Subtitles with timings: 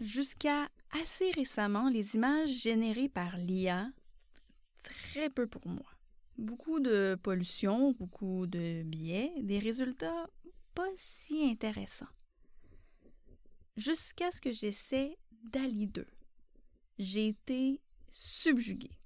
[0.00, 3.90] Jusqu'à assez récemment, les images générées par l'IA,
[4.82, 5.90] très peu pour moi.
[6.36, 10.28] Beaucoup de pollution, beaucoup de biais, des résultats
[10.74, 12.06] pas si intéressants.
[13.76, 16.06] Jusqu'à ce que j'essaie DALI 2.
[17.00, 17.80] J'ai été
[18.10, 18.96] subjuguée.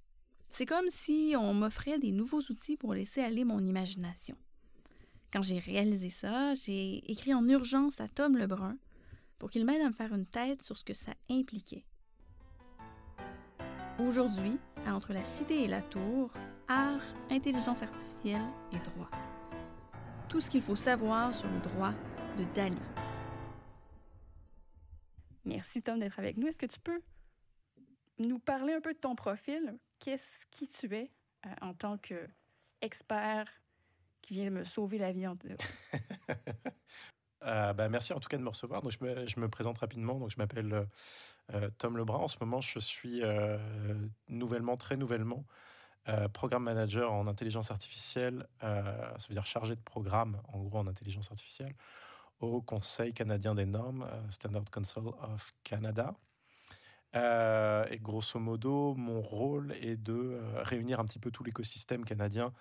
[0.50, 4.36] C'est comme si on m'offrait des nouveaux outils pour laisser aller mon imagination.
[5.32, 8.77] Quand j'ai réalisé ça, j'ai écrit en urgence à Tom Lebrun
[9.43, 11.84] pour qu'il m'aide à me faire une tête sur ce que ça impliquait.
[13.98, 14.56] Aujourd'hui,
[14.87, 16.32] Entre la Cité et la Tour,
[16.68, 19.10] art, intelligence artificielle et droit.
[20.28, 21.92] Tout ce qu'il faut savoir sur le droit
[22.38, 22.78] de Dali.
[25.45, 26.46] Merci Tom d'être avec nous.
[26.46, 27.02] Est-ce que tu peux
[28.20, 29.77] nous parler un peu de ton profil?
[29.98, 31.10] Qu'est-ce qui tu es
[31.46, 33.48] euh, en tant qu'expert
[34.20, 35.34] qui vient me sauver la vie en
[37.45, 38.82] Euh, bah, merci en tout cas de me recevoir.
[38.82, 40.19] Donc, je, me, présente rapidement.
[40.19, 40.87] Donc, je m'appelle
[41.55, 42.18] euh, Tom Lebrun.
[42.18, 43.59] En ce moment, je suis euh,
[44.28, 45.45] nouvellement, très nouvellement,
[46.09, 48.46] euh, programme manager en intelligence artificielle.
[48.60, 51.74] ça veut dire chargé de programme, en gros, en intelligence artificielle,
[52.40, 56.15] au Conseil canadien des normes, Standard Council of Canada.
[57.15, 62.52] et grosso modo, mon rôle est de réunir un petit peu tout l'écosystème canadien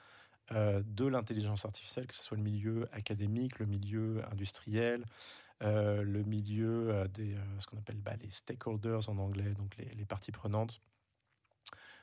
[0.54, 5.06] euh, de l'intelligence artificielle, que ce soit le milieu académique, le milieu industriel,
[5.62, 10.06] euh, le milieu euh, des ce qu'on appelle bah, les stakeholders en anglais, donc les,
[10.06, 10.82] parties prenantes,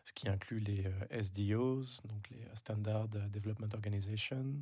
[0.05, 4.55] ce qui inclut les SDOs, donc les Standard Development Organization,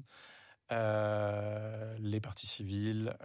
[0.70, 3.16] les parties civiles,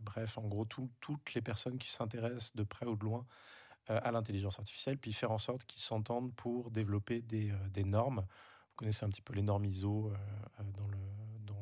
[0.00, 3.24] bref, en gros, toutes les personnes qui s'intéressent de près ou de loin
[3.86, 8.26] à l'intelligence artificielle, puis faire en sorte qu'ils s'entendent pour développer des, des normes
[8.80, 10.16] connaissez un petit peu les normes ISO euh,
[10.60, 10.62] euh,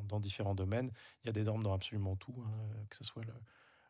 [0.07, 0.89] dans, différents domaines.
[1.23, 2.51] Il y a des normes dans absolument tout, hein,
[2.89, 3.23] que ce soit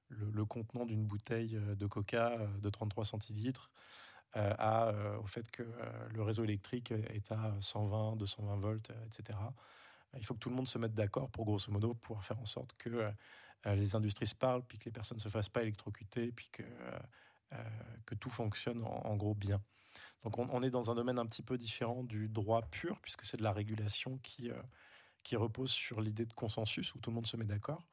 [0.09, 3.71] le, contenant d'une bouteille euh, de coca de 33 centilitres,
[4.33, 4.91] à,
[5.23, 5.63] au fait que
[6.13, 9.39] le réseau électrique est à 120, 220 volts, etc.
[10.15, 12.45] Il faut que tout le monde se mette d'accord pour, grosso modo, pouvoir faire en
[12.45, 13.11] sorte que
[13.65, 16.61] les industries se parlent, puis que les personnes ne se fassent pas électrocuter, puis que,
[18.05, 19.59] que tout fonctionne en gros bien.
[20.23, 23.37] Donc on, est dans un domaine un petit peu différent du droit pur, puisque c'est
[23.37, 24.61] de la régulation qui, euh,
[25.23, 27.83] qui repose sur l'idée de consensus, où tout le monde se met d'accord.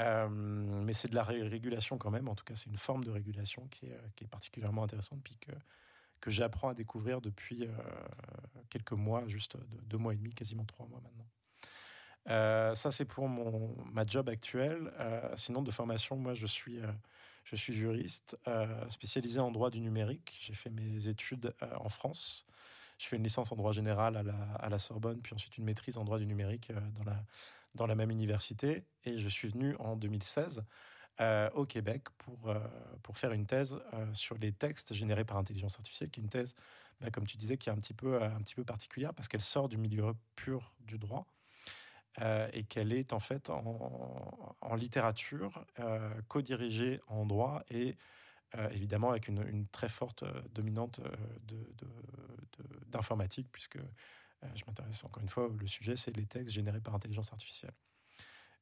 [0.00, 3.12] Euh, mais c'est de la régulation quand même, en tout cas c'est une forme de
[3.12, 5.52] régulation qui est, euh, particulièrement intéressante, puis que,
[6.20, 7.68] que j'apprends à découvrir depuis
[8.70, 12.74] quelques mois, juste deux, mois et demi, quasiment trois mois maintenant.
[12.74, 14.90] ça, c'est pour mon, ma job actuelle.
[15.36, 16.80] sinon, de formation, moi, je suis
[17.44, 20.36] je suis juriste euh, spécialisé en droit du numérique.
[20.40, 22.46] J'ai fait mes études euh, en France.
[22.98, 24.16] Je fais une licence en droit général
[24.58, 26.80] à la, Sorbonne, puis ensuite une maîtrise en droit du numérique euh,
[27.74, 28.84] dans, la, même université.
[29.04, 30.64] Et je suis venu en 2016
[31.54, 33.80] au Québec pour, faire une thèse
[34.14, 36.56] sur les textes générés par intelligence artificielle, qui est une thèse,
[37.00, 38.18] bah, comme tu disais, qui est un petit peu
[38.66, 41.26] particulière parce qu'elle sort du milieu pur du droit.
[42.22, 47.96] Euh, et qu'elle est en fait en, littérature, euh, co-dirigée en droit et
[48.54, 51.00] euh, évidemment avec une, très forte dominante
[52.86, 53.78] d'informatique, puisque
[54.54, 57.74] je m'intéresse encore une fois, le sujet c'est les textes générés par intelligence artificielle.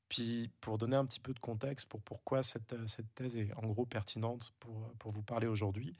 [0.08, 2.74] Puis pour donner un petit peu de contexte pour pourquoi cette,
[3.14, 5.94] thèse est en gros pertinente pour, vous parler aujourd'hui,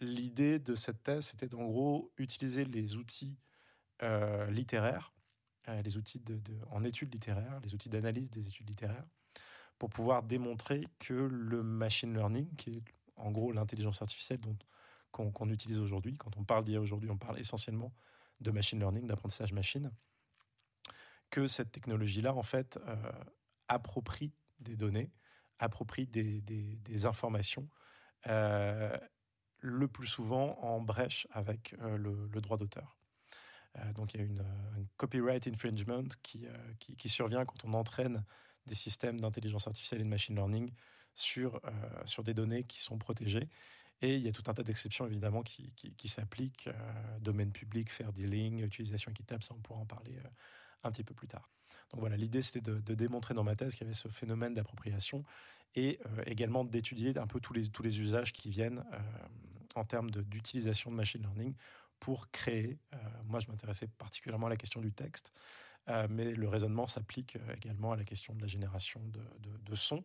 [0.00, 3.36] l'idée de cette thèse c'était d'en gros utiliser les outils
[4.50, 5.15] littéraires euh,
[5.82, 6.40] les outils de,
[6.70, 9.06] en études littéraires, les outils d'analyse des études littéraires,
[9.78, 12.84] pour pouvoir démontrer que le machine learning, qui est
[13.16, 14.56] en gros l'intelligence artificielle dont
[15.12, 17.94] qu'on utilise aujourd'hui, quand on parle d'IA aujourd'hui, on parle essentiellement
[18.40, 19.90] de machine learning, d'apprentissage machine,
[21.30, 23.12] que cette technologie-là, en fait, euh,
[23.68, 25.10] approprie des données,
[25.58, 27.68] approprie des, informations,
[28.26, 28.94] euh,
[29.60, 32.95] le plus souvent en brèche avec le, le droit d'auteur.
[33.78, 37.74] Euh, donc il y a une, un copyright infringement qui, euh, qui, survient quand on
[37.74, 38.24] entraîne
[38.66, 40.72] des systèmes d'intelligence artificielle et de machine learning
[41.14, 43.48] sur, euh, des données qui sont protégées.
[44.02, 45.72] Et il y a tout un tas d'exceptions évidemment qui,
[46.04, 46.68] s'appliquent,
[47.20, 50.18] domaine public, fair dealing, utilisation équitable, ça on pourra en parler
[50.82, 51.48] un petit peu plus tard.
[51.90, 55.24] Donc voilà, l'idée c'était de, démontrer dans ma thèse qu'il y avait ce phénomène d'appropriation
[55.74, 58.84] et également d'étudier un peu tous les usages qui viennent
[59.76, 61.54] en termes d'utilisation de, machine learning
[62.00, 62.78] pour créer.
[62.94, 65.32] Euh, moi, je m'intéressais particulièrement à la question du texte,
[65.88, 70.04] euh, mais le raisonnement s'applique euh, également à la question de la génération de, sons.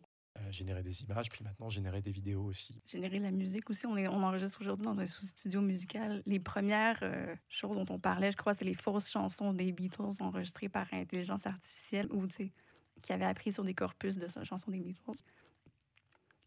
[0.50, 2.82] générer des images, puis maintenant générer des vidéos aussi.
[2.86, 3.86] Générer de la musique aussi.
[3.86, 6.22] On, enregistre aujourd'hui dans un studio musical.
[6.26, 7.02] Les premières
[7.48, 11.46] choses dont on parlait, je crois, c'est les fausses chansons des Beatles enregistrées par intelligence
[11.46, 15.22] artificielle ou qui avaient appris sur des corpus de chansons des Beatles.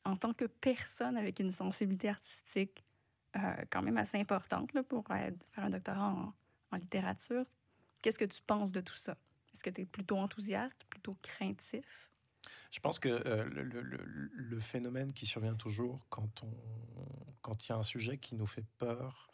[0.03, 2.84] en tant que personne avec une sensibilité artistique
[3.69, 6.33] quand même assez importante là, pour faire un doctorat
[6.71, 7.45] en, littérature,
[8.01, 9.17] qu'est-ce que tu penses de tout ça?
[9.53, 12.11] Est-ce que tu es plutôt enthousiaste, plutôt craintif?
[12.71, 18.17] Je pense que euh, le, phénomène qui survient toujours quand il y a un sujet
[18.17, 19.29] qui nous fait peur,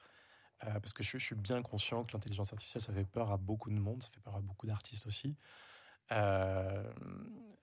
[0.65, 3.69] euh, parce que je, suis bien conscient que l'intelligence artificielle, ça fait peur à beaucoup
[3.69, 5.35] de monde, ça fait peur à beaucoup d'artistes aussi,
[6.11, 6.93] euh,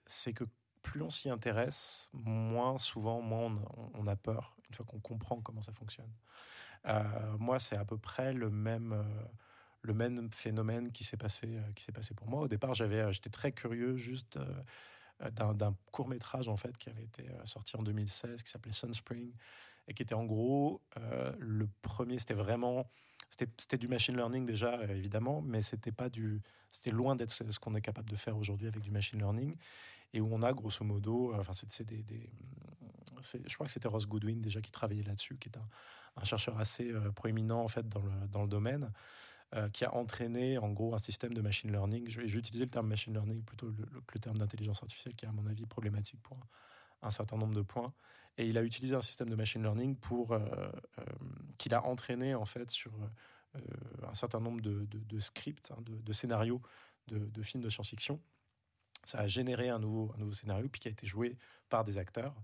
[0.07, 0.45] c'est que
[0.91, 3.55] plus on s'y intéresse, moins souvent, moins
[3.95, 6.13] on, a peur, une fois qu'on comprend comment ça fonctionne.
[7.39, 9.05] moi, c'est à peu près le même
[9.83, 12.43] le même phénomène qui s'est passé, s'est passé pour moi.
[12.43, 14.39] Au départ, j'étais très curieux juste
[15.25, 18.71] euh, d'un court métrage en fait qui avait été euh, sorti en 2016 qui s'appelait
[18.71, 19.33] Sunspring
[19.89, 22.89] et qui était en gros euh, le premier c'était vraiment
[23.29, 27.75] c'était du machine learning déjà évidemment mais c'était pas du c'était loin d'être ce qu'on
[27.75, 29.57] est capable de faire aujourd'hui avec du machine learning
[30.13, 32.31] et où on a grosso modo enfin c'est des,
[33.23, 36.93] je crois que c'était Ross Goodwin déjà qui travaillait là-dessus qui est un, chercheur assez
[37.15, 38.91] proéminent en fait dans le, dans le domaine
[39.55, 42.07] euh, qui a entraîné en gros un système de machine learning.
[42.07, 43.73] Je vais, le terme machine learning plutôt
[44.07, 46.39] que le, terme d'intelligence artificielle qui est à mon avis problématique pour
[47.01, 47.95] un, certain nombre de points.
[48.37, 50.41] Et il a utilisé un système de machine learning pour euh,
[50.99, 51.03] euh,
[51.57, 52.93] qu'il a entraîné en fait sur
[54.07, 56.61] un certain nombre de, de, scripts, hein, de, scénarios
[57.07, 58.21] de, films de science-fiction.
[59.09, 61.39] Ça a généré un nouveau, un nouveau scénario puis qui a été joué
[61.71, 62.35] par des acteurs.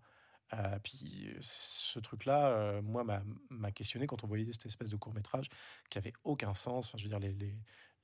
[0.54, 3.04] Euh, puis ce truc-là, euh, moi,
[3.50, 5.50] m'a questionné quand on voyait cette espèce de court métrage
[5.90, 6.88] qui avait aucun sens.
[6.88, 7.18] Enfin, je veux dire,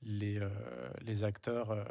[0.03, 1.87] les, euh, acteurs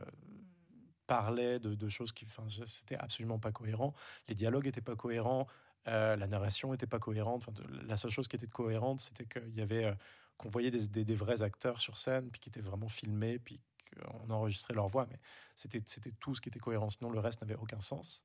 [1.09, 3.93] parlaient de, choses qui, enfin, c'était absolument pas cohérent.
[4.29, 5.49] Les dialogues étaient pas cohérents.
[5.87, 7.49] la narration était pas cohérente.
[7.49, 9.93] Enfin, la seule chose qui était cohérente, c'était qu'il y avait
[10.37, 13.61] qu'on voyait des, des, des, vrais acteurs sur scène, puis qui étaient vraiment filmés, puis
[13.95, 15.19] qu'on enregistrait leur voix, mais
[15.57, 15.83] c'était
[16.21, 16.91] tout ce qui était cohérent.
[16.91, 18.23] Sinon, le reste n'avait aucun sens.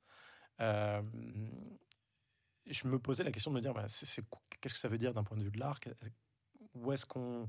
[0.61, 1.01] Euh,
[2.67, 5.23] je me posais la question de me dire, bah, qu'est-ce que ça veut dire d'un
[5.23, 5.79] point de vue de l'art?
[6.91, 7.47] Est-ce qu'on,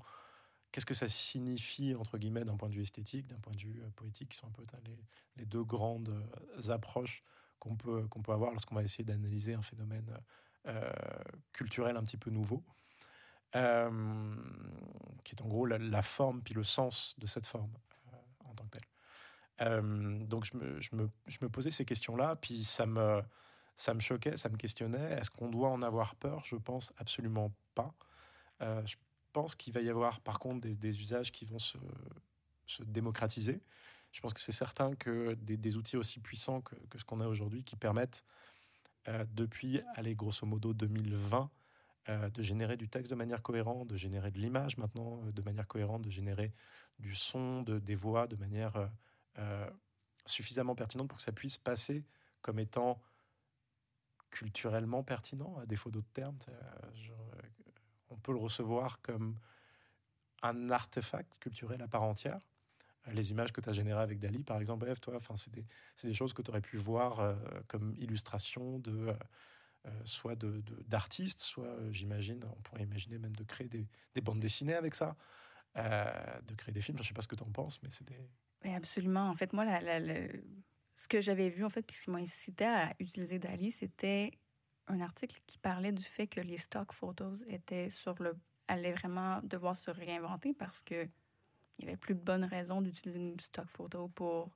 [0.76, 3.82] qu'est-ce que ça signifie entre guillemets d'un point de vue esthétique, d'un point de vue
[3.82, 4.98] euh, poétique, qui sont un peu les,
[5.36, 7.24] les deux grandes euh, approches
[7.58, 10.14] qu'on peut avoir lorsqu'on va essayer d'analyser un phénomène
[10.66, 10.92] euh,
[11.52, 12.62] culturel un petit peu nouveau,
[13.52, 17.72] qui est en gros la, forme puis le sens de cette forme
[18.56, 20.26] tant que telle.
[20.26, 23.22] donc je me, posais ces questions-là, puis ça me
[23.76, 25.12] ça me choquait, ça me questionnait.
[25.18, 26.42] Est-ce qu'on doit en avoir peur?
[26.44, 27.94] Je pense absolument pas.
[28.62, 28.96] Euh, je
[29.32, 31.76] pense qu'il va y avoir par contre des, usages qui vont se,
[32.80, 33.60] démocratiser.
[34.12, 37.64] Je pense que c'est certain que des, outils aussi puissants que, ce qu'on a aujourd'hui
[37.64, 38.24] qui permettent,
[39.08, 41.50] euh, depuis, allez, grosso modo 2020,
[42.08, 45.66] euh, de générer du texte de manière cohérente, de générer de l'image maintenant de manière
[45.66, 46.52] cohérente, de générer
[46.98, 48.90] du son, de, des voix de manière
[50.24, 52.04] suffisamment pertinente pour que ça puisse passer
[52.42, 53.00] comme étant
[54.30, 56.36] culturellement pertinent, à défaut d'autres termes.
[56.48, 57.12] Euh,
[58.10, 59.38] on peut le recevoir comme
[60.42, 62.40] un artefact culturel à part entière.
[63.08, 65.54] Euh, les images que tu as générées avec Dali, par exemple, bref, toi, c'est
[66.04, 67.34] des, choses que tu aurais pu voir euh,
[67.66, 69.14] comme illustration de,
[70.04, 70.36] soit
[70.88, 74.94] d'artistes, de, soit, j'imagine, on pourrait imaginer même de créer des, des bandes dessinées avec
[74.94, 75.16] ça,
[75.76, 76.96] de créer des films.
[76.98, 78.28] je ne sais pas ce que tu en penses, mais c'est des.
[78.74, 79.28] absolument.
[79.28, 79.64] En fait, moi,
[80.94, 84.32] ce que j'avais vu, en fait, qui m'a incité à utiliser Dali, c'était
[84.88, 88.36] un article qui parlait du fait que les stock photos étaient sur le
[88.68, 91.08] allaient vraiment devoir se réinventer parce que
[91.78, 94.50] il n'y avait plus de bonnes raisons d'utiliser une stock photo pour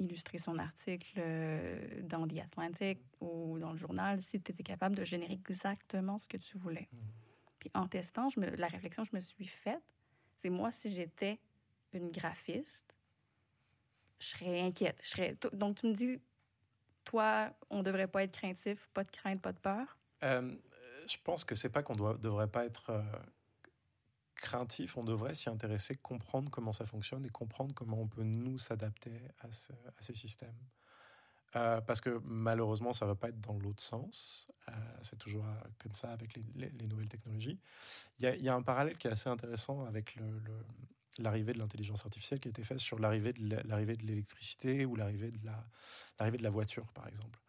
[0.00, 4.96] illustrer son article euh, dans The Atlantic ou dans le journal si tu étais capable
[4.96, 6.88] de générer exactement ce que tu voulais.
[6.92, 6.98] Mmh.
[7.60, 9.82] Puis en testant, je me, la réflexion que je me suis faite,
[10.38, 11.38] c'est moi, si j'étais
[11.92, 12.94] une graphiste,
[14.18, 14.98] je serais inquiète.
[15.02, 15.36] Je serais...
[15.52, 16.20] Donc, tu me dis,
[17.04, 19.98] toi, on ne devrait pas être craintif, pas de crainte, pas de peur?
[20.22, 20.56] Euh,
[21.06, 22.90] je pense que c'est pas qu'on ne devrait pas être
[24.40, 28.22] euh, craintif, on devrait s'y intéresser, comprendre comment ça fonctionne et comprendre comment on peut
[28.22, 29.48] nous s'adapter à,
[30.00, 30.56] ces systèmes.
[31.56, 34.50] Euh, parce que malheureusement, ça ne va pas être dans l'autre sens.
[35.02, 35.44] c'est toujours
[35.78, 37.58] comme ça avec les, nouvelles technologies.
[38.20, 40.16] Il y, a un parallèle qui est assez intéressant avec
[41.18, 44.94] l'arrivée de l'intelligence artificielle qui a été faite sur l'arrivée de l'arrivée de l'électricité ou
[44.94, 45.66] l'arrivée de la
[46.18, 47.40] l'arrivée de la voiture par exemple.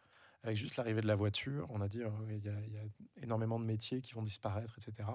[0.43, 2.83] Avec juste l'arrivée de la voiture, on a dit oh, il y, a,
[3.21, 5.07] énormément de métiers qui vont disparaître, etc.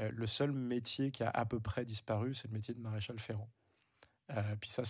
[0.00, 3.18] Euh, le seul métier qui a à peu près disparu, c'est le métier de maréchal
[3.18, 3.50] ferrant.
[4.30, 4.82] Euh, puis ça,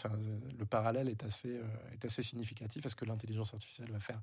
[0.58, 2.86] le parallèle est assez, euh, est assez significatif.
[2.86, 4.20] Est-ce que l'intelligence artificielle va faire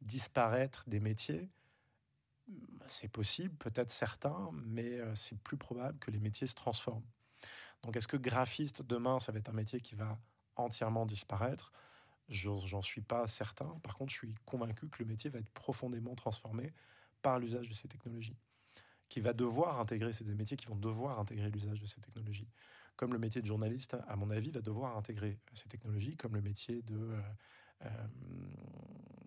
[0.00, 1.50] disparaître des métiers?
[2.86, 7.06] C'est possible, peut-être certains, mais c'est plus probable que les métiers se transforment.
[7.82, 10.18] Donc est-ce que graphiste, demain, ça va être un métier qui va
[10.56, 11.72] entièrement disparaître?
[12.28, 13.78] J'en suis pas certain.
[13.82, 16.74] Par contre, je suis convaincu que le métier va être profondément transformé
[17.22, 18.36] par l'usage de ces technologies.
[19.14, 22.48] Qui va devoir intégrer, c'est des métiers qui vont devoir intégrer l'usage de ces technologies.
[22.96, 26.40] Comme le métier de journaliste, à mon avis, va devoir intégrer ces technologies, comme le
[26.40, 26.96] métier de.
[26.96, 27.20] Euh,
[27.82, 28.06] euh,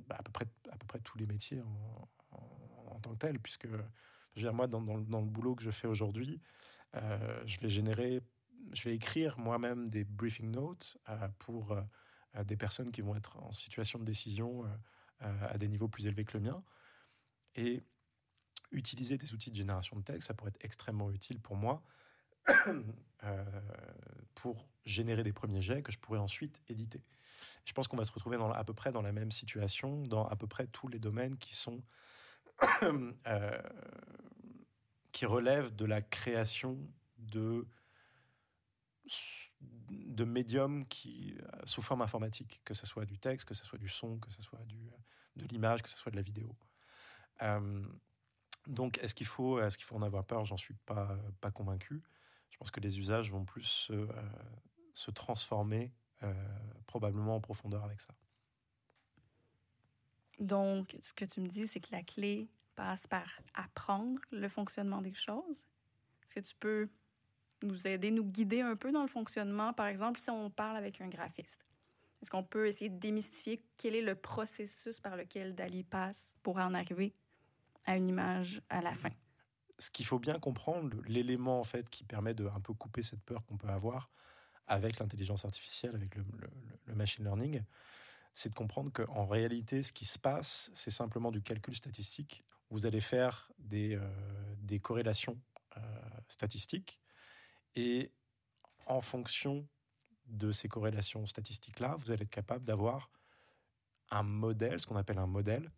[0.08, 3.66] bah, à, peu près, à peu près tous les métiers en, tant que tel, puisque
[3.66, 6.42] je veux dire, moi, dans, dans, le boulot que je fais aujourd'hui,
[6.96, 8.20] euh, je vais générer,
[8.74, 10.98] je vais écrire moi-même des briefing notes
[11.40, 11.78] pour
[12.44, 14.66] des personnes qui vont être en situation de décision
[15.22, 16.62] à des niveaux plus élevés que le mien.
[17.56, 17.84] Et
[18.72, 21.84] utiliser des outils de génération de texte, ça pourrait être extrêmement utile pour moi
[23.24, 23.44] euh,
[24.36, 27.04] pour générer des premiers jets que je pourrais ensuite éditer.
[27.66, 30.36] Je pense qu'on va se retrouver à peu près dans la même situation dans à
[30.36, 31.84] peu près tous les domaines qui sont
[32.84, 33.62] euh,
[35.12, 36.78] qui relèvent de la création
[37.18, 37.68] de
[39.90, 43.80] de médiums qui euh, sous forme informatique, que ce soit du texte, que ce soit
[43.80, 44.92] du son, que ce soit du,
[45.36, 46.56] de l'image, que ce soit de la vidéo.
[48.68, 50.44] Donc, est-ce qu'il faut, est faut en avoir peur?
[50.46, 52.04] J'en suis pas, pas convaincu.
[52.52, 55.94] Je pense que les usages vont plus se, euh, transformer
[56.24, 56.34] euh,
[56.86, 58.14] probablement en profondeur avec ça.
[60.40, 65.02] Donc, ce que tu me dis, c'est que la clé passe par apprendre le fonctionnement
[65.02, 65.66] des choses.
[66.26, 66.90] Est-ce que tu peux
[67.64, 69.74] nous aider, nous guider un peu dans le fonctionnement?
[69.74, 71.66] Par exemple, si on parle avec un graphiste,
[72.22, 76.58] est-ce qu'on peut essayer de démystifier quel est le processus par lequel Dali passe pour
[76.58, 77.14] en arriver
[77.88, 79.10] à une image à la fin.
[79.80, 83.24] Ce qu'il faut bien comprendre, l'élément en fait qui permet de un peu couper cette
[83.24, 84.12] peur qu'on peut avoir
[84.68, 86.26] avec l'intelligence artificielle, avec le,
[86.94, 87.64] machine learning,
[88.34, 92.44] c'est de comprendre qu'en réalité, ce qui se passe, c'est simplement du calcul statistique.
[92.70, 95.40] Vous allez faire des, euh, des corrélations
[95.78, 95.80] euh,
[96.28, 97.00] statistiques
[97.76, 98.12] et
[98.86, 99.68] en fonction
[100.26, 103.10] de ces corrélations statistiques-là, vous allez être capable d'avoir
[104.12, 105.72] un modèle, ce qu'on appelle un modèle,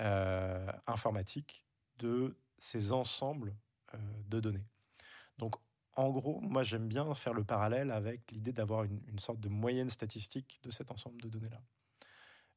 [0.00, 1.64] euh, informatique
[1.98, 3.54] de ces ensembles
[3.94, 4.66] euh, de données.
[5.38, 5.54] Donc,
[5.92, 9.90] en gros, moi, j'aime bien faire le parallèle avec l'idée d'avoir une, sorte de moyenne
[9.90, 11.62] statistique de cet ensemble de données-là.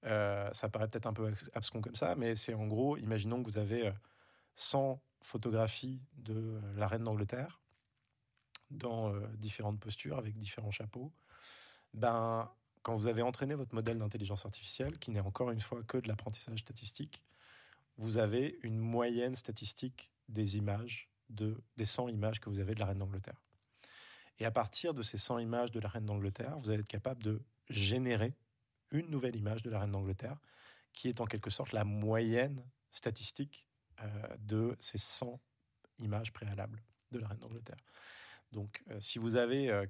[0.06, 3.50] Euh, ça paraît peut-être un peu abscon comme ça, mais c'est en gros, imaginons que
[3.50, 3.92] vous avez
[4.56, 7.62] 100 photographies de la reine d'Angleterre
[8.72, 11.14] dans différentes postures avec différents chapeaux.
[11.94, 12.50] Ben,
[12.82, 16.08] quand vous avez entraîné votre modèle d'intelligence artificielle, qui n'est encore une fois que de
[16.08, 17.24] l'apprentissage statistique,
[17.98, 22.80] vous avez une moyenne statistique des images, de, des 100 images que vous avez de
[22.80, 23.42] la reine d'Angleterre.
[24.40, 27.24] Et à partir de ces 100 images de la reine d'Angleterre, vous allez être capable
[27.24, 28.36] de générer
[28.92, 30.38] une nouvelle image de la reine d'Angleterre,
[30.94, 33.66] qui est en quelque sorte la moyenne statistique
[34.02, 34.08] euh,
[34.40, 35.40] de ces 100
[36.00, 36.82] images préalables
[37.12, 37.78] de la reine d'Angleterre.
[38.52, 39.86] Donc, euh, si vous avez euh,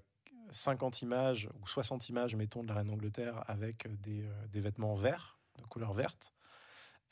[0.51, 4.60] 50 images ou 60 images, mettons, de la reine d'Angleterre avec euh, des, euh, des,
[4.60, 6.34] vêtements verts, de couleur verte,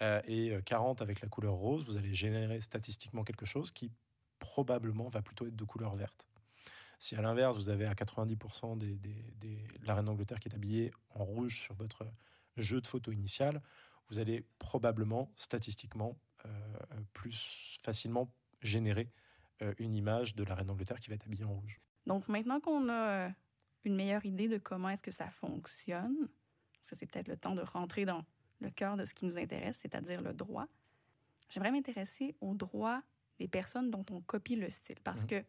[0.02, 3.92] euh, et 40 avec la couleur rose, vous allez générer statistiquement quelque chose qui
[4.40, 6.28] probablement va plutôt être de couleur verte.
[7.00, 10.50] Si à l'inverse, vous avez à 90% des, des, des, de la reine d'Angleterre qui
[10.50, 12.06] est habillée en rouge sur votre
[12.58, 13.62] jeu de photo initial,
[14.10, 16.18] vous allez probablement, statistiquement,
[17.14, 19.12] plus facilement générer
[19.80, 21.82] une image de la reine d'Angleterre qui va être habillée en rouge.
[22.06, 23.32] Donc maintenant qu'on a
[23.84, 26.30] une meilleure idée de comment est-ce que ça fonctionne,
[26.74, 28.24] parce que c'est peut-être le temps de rentrer dans
[28.60, 30.68] le cœur de ce qui nous intéresse, c'est-à-dire le droit,
[31.50, 33.02] j'aimerais m'intéresser au droit
[33.40, 35.00] des personnes dont on copie le style.
[35.04, 35.28] Parce mmh.
[35.28, 35.44] que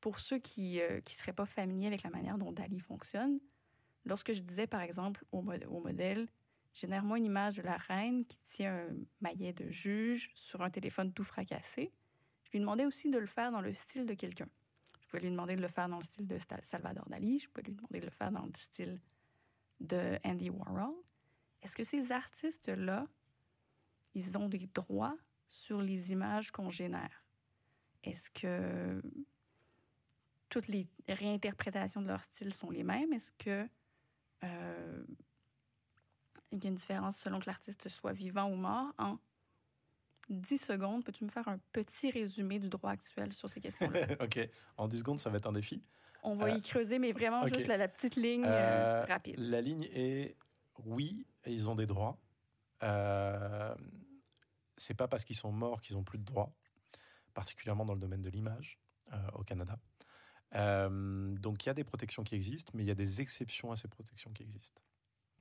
[0.00, 3.38] pour ceux qui ne euh, seraient pas familiers avec la manière dont Dali fonctionne,
[4.04, 6.28] lorsque je disais par exemple au, au modèle,
[6.72, 11.12] génère-moi une image de la reine qui tient un maillet de juge sur un téléphone
[11.12, 11.92] tout fracassé,
[12.44, 14.48] je lui demandais aussi de le faire dans le style de quelqu'un.
[15.10, 17.40] Pouvais lui demander de le faire dans le style de Salvador Dali.
[17.40, 19.00] Je pouvais lui demander de le faire dans le style
[19.80, 20.94] de Andy Warhol.
[21.62, 23.08] Est-ce que ces artistes-là,
[24.14, 25.16] ils ont des droits
[25.48, 27.24] sur les images qu'on génère?
[28.04, 29.02] Est-ce que
[30.48, 33.12] toutes les réinterprétations de leur style sont les mêmes?
[33.12, 33.68] Est-ce que
[34.44, 35.04] euh,
[36.52, 38.94] il y a une différence selon que l'artiste soit vivant ou mort
[40.30, 44.06] 10 secondes, peux-tu me faire un petit résumé du droit actuel sur ces questions-là?
[44.20, 44.38] OK.
[44.76, 45.82] En 10 secondes, ça va être un défi.
[46.22, 49.36] On va y euh, creuser, mais vraiment juste la, petite ligne euh, euh, rapide.
[49.38, 50.36] La ligne est
[50.84, 52.18] oui, ils ont des droits.
[52.82, 53.74] Euh,
[54.76, 56.52] c'est pas parce qu'ils sont morts qu'ils ont plus de droits,
[57.34, 58.78] particulièrement dans le domaine de l'image
[59.34, 59.76] au Canada.
[60.52, 63.76] donc il y a des protections qui existent, mais il y a des exceptions à
[63.76, 64.80] ces protections qui existent.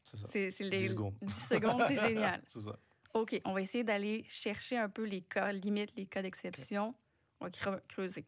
[0.03, 0.63] C'est ça.
[0.63, 1.15] les 10 secondes.
[1.21, 2.41] 10 secondes, c'est génial.
[2.47, 2.79] c'est ça.
[3.13, 6.93] OK, on va essayer d'aller chercher un peu les cas limites, les cas d'exception.
[7.39, 8.25] On va creuser.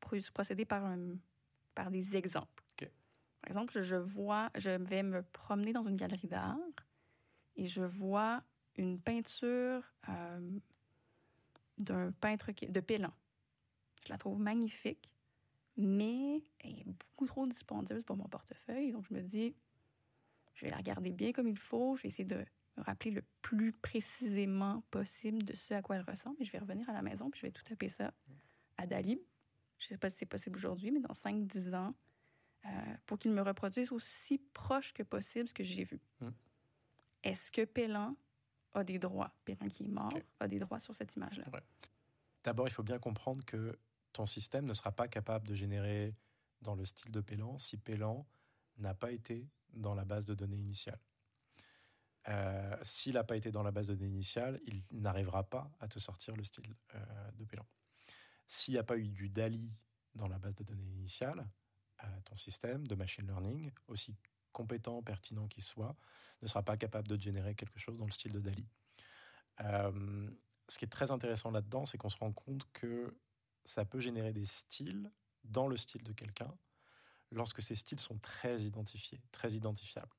[0.00, 1.16] Procéder par, un,
[1.74, 2.62] par des exemples.
[3.46, 6.58] Par exemple, je vois, je vais me promener dans une galerie d'art
[7.54, 8.42] et je vois
[8.76, 10.58] une peinture euh,
[11.78, 13.12] d'un peintre de Pélan.
[14.04, 15.12] Je la trouve magnifique,
[15.76, 18.90] mais elle est beaucoup trop dispendieuse pour mon portefeuille.
[18.90, 19.54] Donc, je me dis,
[20.54, 21.94] je vais la regarder bien comme il faut.
[21.94, 22.44] Je vais essayer de
[22.76, 26.36] me rappeler le plus précisément possible de ce à quoi elle ressemble.
[26.40, 28.12] Et je vais revenir à la maison, puis je vais tout taper ça
[28.76, 29.20] à Dali.
[29.78, 31.94] Je ne sais pas si c'est possible aujourd'hui, mais dans 5-10 ans,
[32.64, 32.68] euh,
[33.06, 36.00] pour qu'il me reproduise aussi proche que possible ce que j'ai vu.
[36.20, 36.28] Mm.
[37.22, 38.16] Est-ce que Pélan
[38.72, 41.44] a des droits, Pélan qui est mort, a des droits sur cette image-là?
[41.52, 41.62] Ouais.
[42.44, 43.78] D'abord, il faut bien comprendre que
[44.12, 46.14] ton système ne sera pas capable de générer
[46.62, 48.26] dans le style de Pélan si Pélan
[48.78, 50.98] n'a pas été dans la base de données initiale.
[52.28, 55.88] Euh, S'il n'a pas été dans la base de données initiale, il n'arrivera pas à
[55.88, 57.66] te sortir le style euh, de Pélan.
[58.46, 59.70] S'il n'y a pas eu du DALI
[60.14, 61.48] dans la base de données initiale,
[62.04, 64.16] euh, ton système de machine learning, aussi
[64.52, 65.96] compétent, pertinent qu'il soit,
[66.42, 68.66] ne sera pas capable de générer quelque chose dans le style de DALI.
[70.68, 73.16] Ce qui est très intéressant là-dedans, c'est qu'on se rend compte que
[73.64, 75.10] ça peut générer des styles
[75.44, 76.52] dans le style de quelqu'un
[77.30, 80.14] lorsque ces styles sont très identifiés, très identifiables.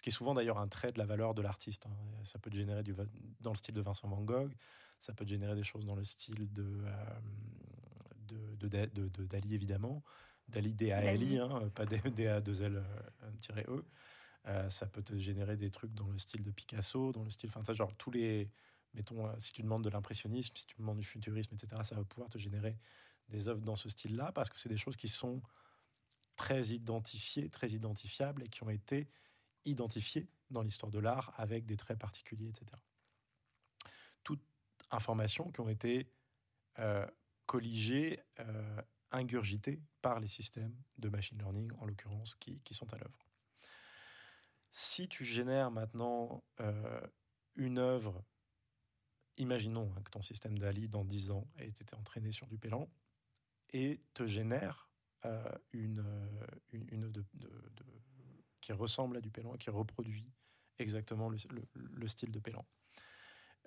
[0.00, 1.84] Ce qui est souvent d'ailleurs un trait de la valeur de l'artiste.
[1.84, 1.94] hein.
[2.24, 2.94] Ça peut te générer du,
[3.42, 4.50] dans le style de Vincent Van Gogh,
[4.98, 7.04] ça peut te générer des choses dans le style de, euh,
[8.26, 10.02] de, de, de- de- de Dali évidemment,
[10.48, 13.84] Dali D-A-L-I, hein, pas D-A-2-L-E.
[14.46, 17.50] Euh, ça peut te générer des trucs dans le style de Picasso, dans le style,
[17.54, 18.48] enfin, genre tous les,
[18.94, 22.04] mettons, euh, si tu demandes de l'impressionnisme, si tu demandes du futurisme, etc., ça va
[22.04, 22.74] pouvoir te générer
[23.28, 25.42] des œuvres dans ce style-là parce que c'est des choses qui sont
[26.36, 29.06] très identifiées, très identifiables et qui ont été
[29.64, 32.66] identifiées dans l'histoire de l'art avec des traits particuliers, etc.
[34.24, 34.42] Toutes
[34.90, 36.10] informations qui ont été
[36.78, 37.06] euh,
[37.46, 42.98] colligées, euh, ingurgitées par les systèmes de machine learning, en l'occurrence, qui, qui sont à
[42.98, 43.18] l'œuvre.
[44.70, 47.00] Si tu génères maintenant euh,
[47.56, 48.24] une œuvre,
[49.36, 52.88] imaginons hein, que ton système d'Ali dans 10 ans ait été entraîné sur du Pélan
[53.70, 54.88] et te génère
[55.72, 56.02] une,
[56.72, 57.26] une, œuvre de-
[58.60, 60.30] qui ressemble à du Pélan et qui reproduit
[60.78, 62.64] exactement le, le- le style de Pélan.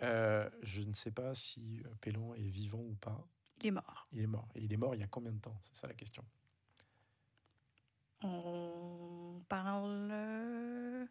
[0.01, 3.27] Euh, je ne sais pas si euh, Pélan est vivant ou pas.
[3.61, 4.07] Il est mort.
[4.11, 4.47] Il est mort.
[4.55, 5.57] Et il est mort il y a combien de temps?
[5.61, 6.23] C'est ça la question.
[8.21, 11.05] On parle euh,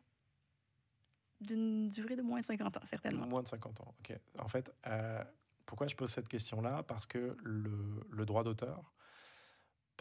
[1.40, 3.26] d'une durée de moins de 50 ans, certainement.
[3.26, 3.94] Moins de 50 ans.
[4.00, 4.16] Ok.
[4.38, 5.22] En fait, euh,
[5.66, 6.82] pourquoi je pose cette question-là?
[6.84, 8.92] Parce que le, le droit d'auteur,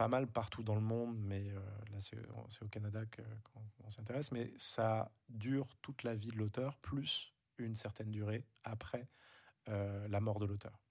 [0.02, 1.60] pas mal partout dans le monde, mais euh,
[1.92, 3.02] là c'est au Canada
[3.44, 9.08] qu'on s'intéresse, mais ça dure toute la vie de l'auteur, plus une certaine durée après
[9.70, 10.82] euh, la mort de l'auteur.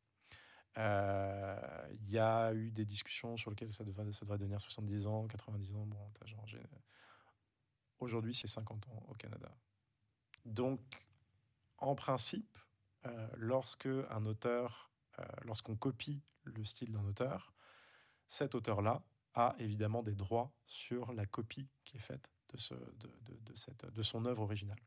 [0.79, 5.27] Euh, Il y a eu des discussions sur lesquelles ça devrait, ça devenir 70 ans,
[5.27, 5.87] 90 ans.
[5.87, 6.09] Bon,
[7.99, 9.51] Aujourd'hui, c'est 50 ans au Canada.
[10.45, 10.81] Donc,
[11.79, 12.57] en principe,
[13.35, 14.93] lorsque un auteur,
[15.43, 17.53] lorsqu'on copie le style d'un auteur,
[18.31, 19.03] cet auteur-là
[19.35, 24.79] a évidemment des droits sur la copie qui est faite de, son œuvre originale.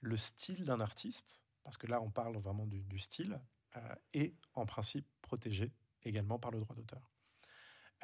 [0.00, 3.38] Le style d'un artiste, parce que là on parle vraiment du, style,
[3.76, 5.70] euh, est en principe protégé
[6.02, 7.12] également par le droit d'auteur.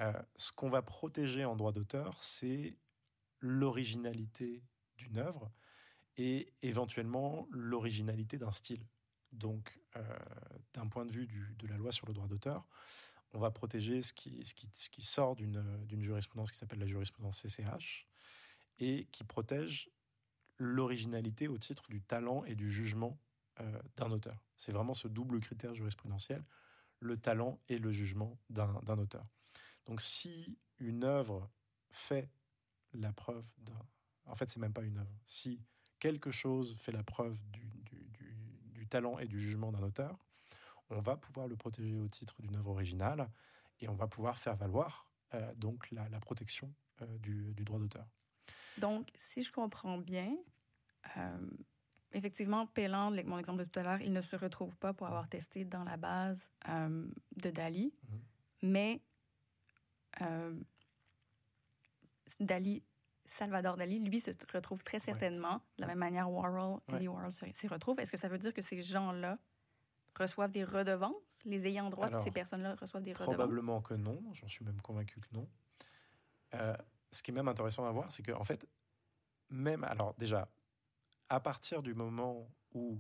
[0.01, 2.77] Euh, ce qu'on va protéger en droit d'auteur, c'est
[3.41, 4.63] l'originalité
[4.99, 5.51] d'une œuvre
[6.19, 8.87] et éventuellement l'originalité d'un style.
[9.33, 10.19] Donc, euh,
[10.75, 12.69] d'un point de vue de la loi sur le droit d'auteur,
[13.35, 18.07] on va protéger ce qui, sort d'une jurisprudence qui s'appelle la jurisprudence CCH
[18.79, 19.91] et qui protège
[20.57, 23.19] l'originalité au titre du talent et du jugement
[23.61, 24.41] euh, d'un auteur.
[24.57, 26.45] C'est vraiment ce double critère jurisprudentiel,
[27.01, 29.27] le talent et le jugement d'un auteur.
[29.87, 31.51] Donc si une œuvre
[31.91, 32.31] fait
[32.93, 33.87] la preuve d'un...
[34.27, 35.13] En fait, c'est même pas une œuvre.
[35.27, 35.61] Si
[35.99, 40.25] quelque chose fait la preuve du talent et du jugement d'un auteur,
[40.91, 43.31] on va pouvoir le protéger au titre d'une œuvre originale
[43.81, 47.79] et on va pouvoir faire valoir euh, donc la, la protection euh, du, du droit
[47.79, 48.07] d'auteur.
[48.79, 50.37] Donc, si je comprends bien,
[51.17, 51.51] euh,
[52.13, 55.07] effectivement, Pélan, le- mon exemple de tout à l'heure, il ne se retrouve pas pour
[55.07, 58.21] avoir testé dans la base de Dali, Mhm.
[58.63, 59.03] mais
[62.41, 62.83] Dali,
[63.27, 66.95] Salvador Dali, lui, se retrouve très certainement de la même manière Warhol, Ouais.
[66.97, 67.99] Andy Warhol s'y retrouve.
[68.01, 69.39] Est-ce que ça veut dire que ces gens-là
[70.17, 71.43] reçoivent des redevances?
[71.45, 73.35] Les ayants droit de ces personnes-là reçoivent des redevances?
[73.35, 75.49] Probablement que non, j'en suis même convaincu que non.
[76.55, 76.77] Euh,
[77.11, 78.69] ce qui est même intéressant à voir, c'est que en fait,
[79.51, 80.49] même alors déjà,
[81.29, 82.99] à partir du moment où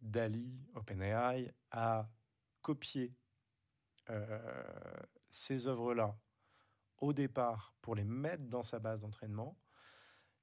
[0.00, 2.08] Dali, OpenAI, a
[2.60, 3.14] copié
[4.10, 4.64] euh,
[5.30, 6.16] ces œuvres-là
[6.98, 9.58] au départ, pour les mettre dans sa base d'entraînement,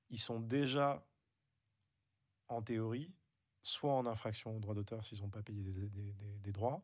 [0.10, 1.06] ils sont déjà,
[2.50, 3.16] en théorie,
[3.62, 6.82] soit en infraction au droit d'auteur s'ils n'ont pas payé des, droits,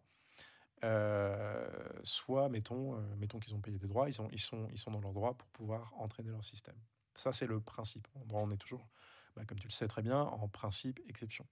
[0.84, 1.68] euh,
[2.04, 4.92] soit, mettons, euh, mettons qu'ils ont payé des droits, ils sont, ils, sont, ils sont
[4.92, 6.76] dans leur droit pour pouvoir entraîner leur système.
[7.16, 8.08] Ça, c'est le principe.
[8.30, 8.88] On est toujours,
[9.36, 11.46] bah, comme tu le sais très bien, en principe, exception.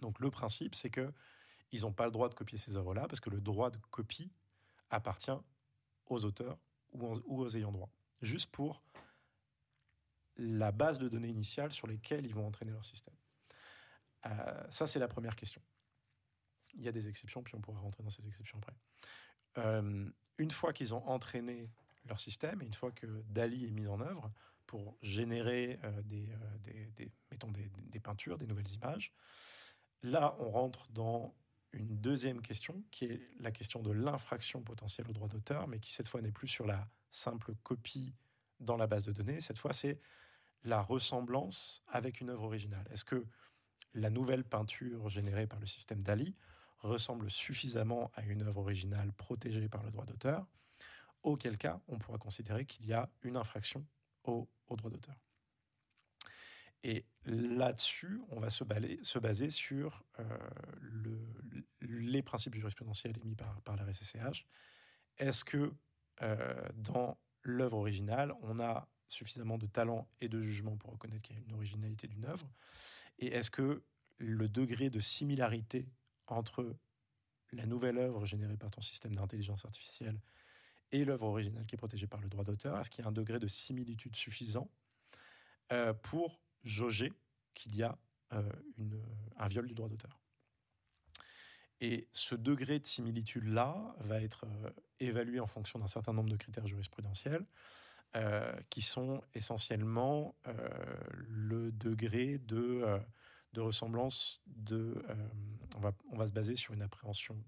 [0.00, 1.12] Donc le principe, c'est que
[1.70, 4.30] ils n'ont pas le droit de copier ces œuvres-là, parce que le droit de copie
[4.90, 5.30] appartient
[6.06, 6.58] aux auteurs
[6.92, 7.88] ou aux ayants droit.
[8.20, 8.82] Juste pour
[10.36, 13.14] la base de données initiale sur lesquelles ils vont entraîner leur système.
[14.26, 15.62] Euh, ça, c'est la première question.
[16.74, 18.74] Il y a des exceptions, puis on pourra rentrer dans ces exceptions après.
[19.58, 20.08] Euh,
[20.38, 21.70] une fois qu'ils ont entraîné
[22.06, 24.32] leur système, et une fois que DALI est mis en œuvre
[24.66, 26.28] pour générer euh, des,
[26.96, 29.12] des, mettons des, peintures, des nouvelles images,
[30.02, 31.34] là, on rentre dans
[31.72, 35.92] une deuxième question, qui est la question de l'infraction potentielle au droit d'auteur, mais qui
[35.92, 38.14] cette fois n'est plus sur la simple copie
[38.60, 39.40] dans la base de données.
[39.40, 39.98] Cette fois, c'est
[40.64, 42.86] la ressemblance avec une œuvre originale.
[42.90, 43.26] Est-ce que
[43.94, 46.34] la nouvelle peinture générée par le système DALI
[46.78, 50.46] ressemble suffisamment à une œuvre originale protégée par le droit d'auteur,
[51.22, 53.86] auquel cas on pourra considérer qu'il y a une infraction
[54.24, 55.14] au, droit d'auteur.
[56.82, 58.64] Et là-dessus, on va se,
[59.18, 60.24] baser sur euh,
[61.80, 64.46] les principes jurisprudentiels émis par, la RSCH.
[65.18, 65.72] Est-ce que
[66.22, 71.36] euh, dans l'œuvre originale, on a suffisamment de talent et de jugement pour reconnaître qu'il
[71.36, 72.50] y a une originalité d'une œuvre?
[73.22, 73.84] Et est-ce que
[74.18, 75.86] le degré de similarité
[76.26, 76.76] entre
[77.52, 80.20] la nouvelle œuvre générée par ton système d'intelligence artificielle
[80.90, 83.12] et l'œuvre originale qui est protégée par le droit d'auteur, est-ce qu'il y a un
[83.12, 84.68] degré de similitude suffisant
[85.70, 87.12] euh, pour jauger
[87.54, 87.96] qu'il y a
[88.32, 88.42] euh,
[89.36, 90.18] un viol du droit d'auteur?
[91.80, 96.36] Et ce degré de similitude-là va être euh, évalué en fonction d'un certain nombre de
[96.36, 97.46] critères jurisprudentiels.
[98.14, 100.54] Euh, qui sont essentiellement euh,
[101.28, 102.98] le degré de, euh,
[103.54, 105.02] de ressemblance de...
[105.76, 107.42] on, va, on va se baser sur une appréhension,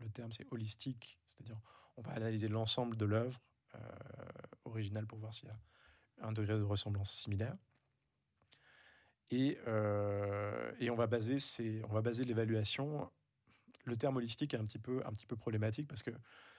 [0.00, 1.60] le terme c'est holistique, c'est-à-dire
[1.98, 3.38] on va analyser l'ensemble de l'œuvre
[4.64, 5.58] originale pour voir s'il y a
[6.26, 7.54] un degré de ressemblance similaire.
[9.30, 9.58] Et,
[10.80, 11.36] et, on va baser,
[11.84, 13.10] on va baser l'évaluation.
[13.84, 16.12] Le terme holistique est un petit peu, un petit peu problématique parce que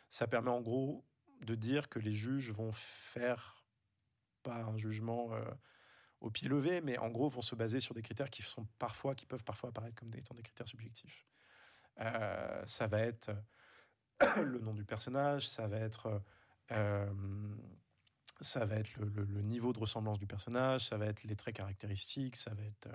[0.07, 1.03] ça permet en gros
[1.41, 3.63] de dire que les juges vont faire
[4.43, 5.43] pas un jugement euh,
[6.21, 9.15] au pied levé, mais en gros vont se baser sur des critères qui sont parfois,
[9.15, 11.27] qui peuvent parfois apparaître comme étant des critères subjectifs.
[11.99, 13.31] Euh, ça va être
[14.41, 16.21] le nom du personnage, ça va être
[16.71, 17.09] euh,
[18.39, 22.35] ça va être le, niveau de ressemblance du personnage, ça va être les traits caractéristiques,
[22.35, 22.89] ça va être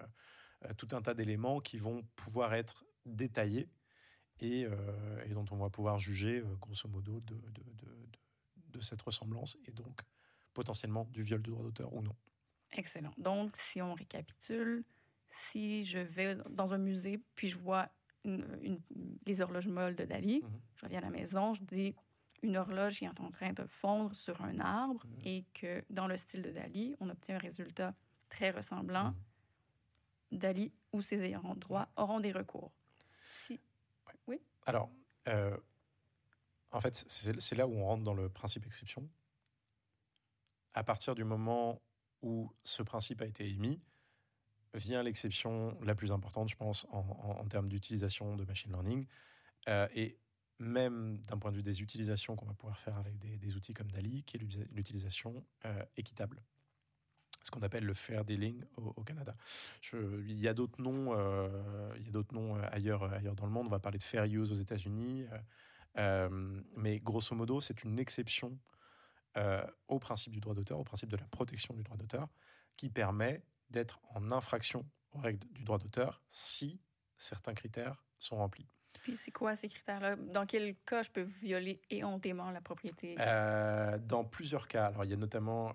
[0.77, 3.69] tout un tas d'éléments qui vont pouvoir être détaillés
[4.39, 4.69] et,
[5.31, 7.63] dont on va pouvoir juger grosso modo de, de
[8.81, 10.01] cette ressemblance et donc
[10.53, 12.15] potentiellement du viol du droit d'auteur ou non.
[12.73, 13.13] Excellent.
[13.19, 14.85] Donc, si on récapitule,
[15.31, 17.89] si je vais dans un musée puis je vois
[18.25, 18.81] une,
[19.27, 20.61] les horloges molles de Dali, mhm.
[20.77, 21.95] je reviens à la maison, je dis
[22.43, 25.21] une horloge qui est en train de fondre sur un arbre mhm.
[25.25, 27.95] et que dans le style de Dali, on obtient un résultat
[28.29, 29.11] très ressemblant.
[29.11, 30.39] Mhm.
[30.39, 32.73] Dali ou ses ayants droit auront des recours.
[33.29, 33.61] Si.
[34.27, 34.41] Oui.
[34.65, 34.91] Alors,
[35.29, 35.57] euh,
[36.73, 39.09] en fait, c'est là où on rentre dans le principe exception.
[40.75, 41.83] À partir du moment
[42.23, 43.81] où ce principe a été émis,
[44.75, 49.07] vient l'exception la plus importante, je pense, en, termes d'utilisation de machine learning.
[49.69, 50.19] Euh, et
[50.59, 53.91] même d'un point de vue des utilisations qu'on va pouvoir faire avec des, outils comme
[53.91, 54.41] DALI, qui est
[54.73, 56.43] l'utilisation euh, équitable.
[57.43, 59.37] Ce qu'on appelle le fair dealing au, Canada.
[59.93, 61.49] il y a d'autres noms, euh,
[61.99, 63.67] y a noms ailleurs dans le monde.
[63.67, 65.27] On va parler de fair use aux États-Unis.
[65.99, 68.59] Euh, mais grosso modo, c'est une exception
[69.37, 72.29] euh, au principe du droit d'auteur, au principe de la protection du droit d'auteur,
[72.77, 76.81] qui permet d'être en infraction aux règles du droit d'auteur si
[77.17, 78.69] certains critères sont remplis.
[79.03, 80.17] Puis c'est quoi ces critères-là?
[80.17, 83.15] Dans quel cas je peux violer éhontément la propriété?
[83.19, 84.87] Euh, Dans plusieurs cas.
[84.87, 85.73] Alors il y a notamment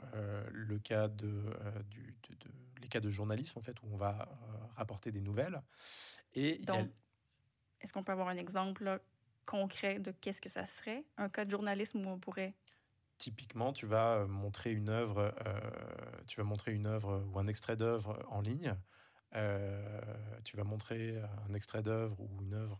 [0.51, 1.43] le cas de,
[1.89, 2.15] du,
[2.79, 4.29] les cas de journalisme en fait où on va
[4.75, 5.61] rapporter des nouvelles.
[6.33, 6.89] Et Donc,
[7.81, 9.01] est-ce qu'on peut avoir un exemple
[9.47, 12.53] concret de qu'est-ce que ça serait, un cas de journalisme où on pourrait
[13.17, 15.59] Typiquement, tu vas euh, montrer une œuvre, euh,
[16.27, 18.75] tu vas montrer une œuvre ou un extrait d'œuvre en ligne.
[19.35, 20.03] Euh,
[20.43, 22.79] tu vas montrer un extrait d'œuvre ou une œuvre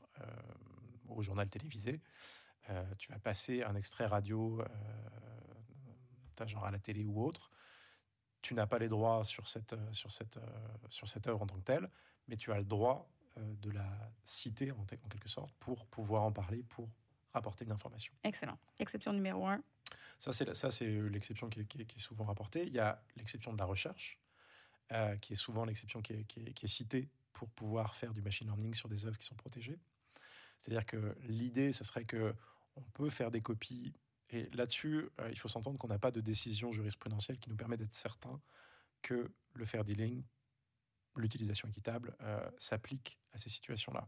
[1.09, 2.01] au journal télévisé.
[2.97, 4.61] tu vas passer un extrait radio,
[6.45, 7.49] genre à la télé ou autre.
[8.41, 10.39] Tu n'as pas les droits sur cette, sur, cette,
[10.89, 11.89] sur cette œuvre en tant que telle,
[12.27, 16.63] mais tu as le droit de la citer en, quelque sorte pour pouvoir en parler,
[16.63, 16.89] pour
[17.33, 18.13] rapporter une information.
[18.23, 18.57] Excellent.
[18.79, 19.61] Exception numéro un.
[20.19, 22.65] Ça, c'est ça, c'est l'exception qui, qui, est souvent rapportée.
[22.65, 24.19] Il y a l'exception de la recherche,
[24.91, 28.73] euh, qui est souvent l'exception qui, qui est, citée pour pouvoir faire du machine learning
[28.73, 29.77] sur des œuvres qui sont protégées.
[30.57, 32.33] C'est-à-dire que l'idée, ce serait que
[32.75, 33.93] on peut faire des copies.
[34.29, 37.77] Et là-dessus, euh, il faut s'entendre qu'on n'a pas de décision jurisprudentielle qui nous permet
[37.77, 38.41] d'être certain
[39.01, 40.23] que le fair dealing,
[41.21, 44.07] l'utilisation équitable, euh, s'applique à ces situations-là.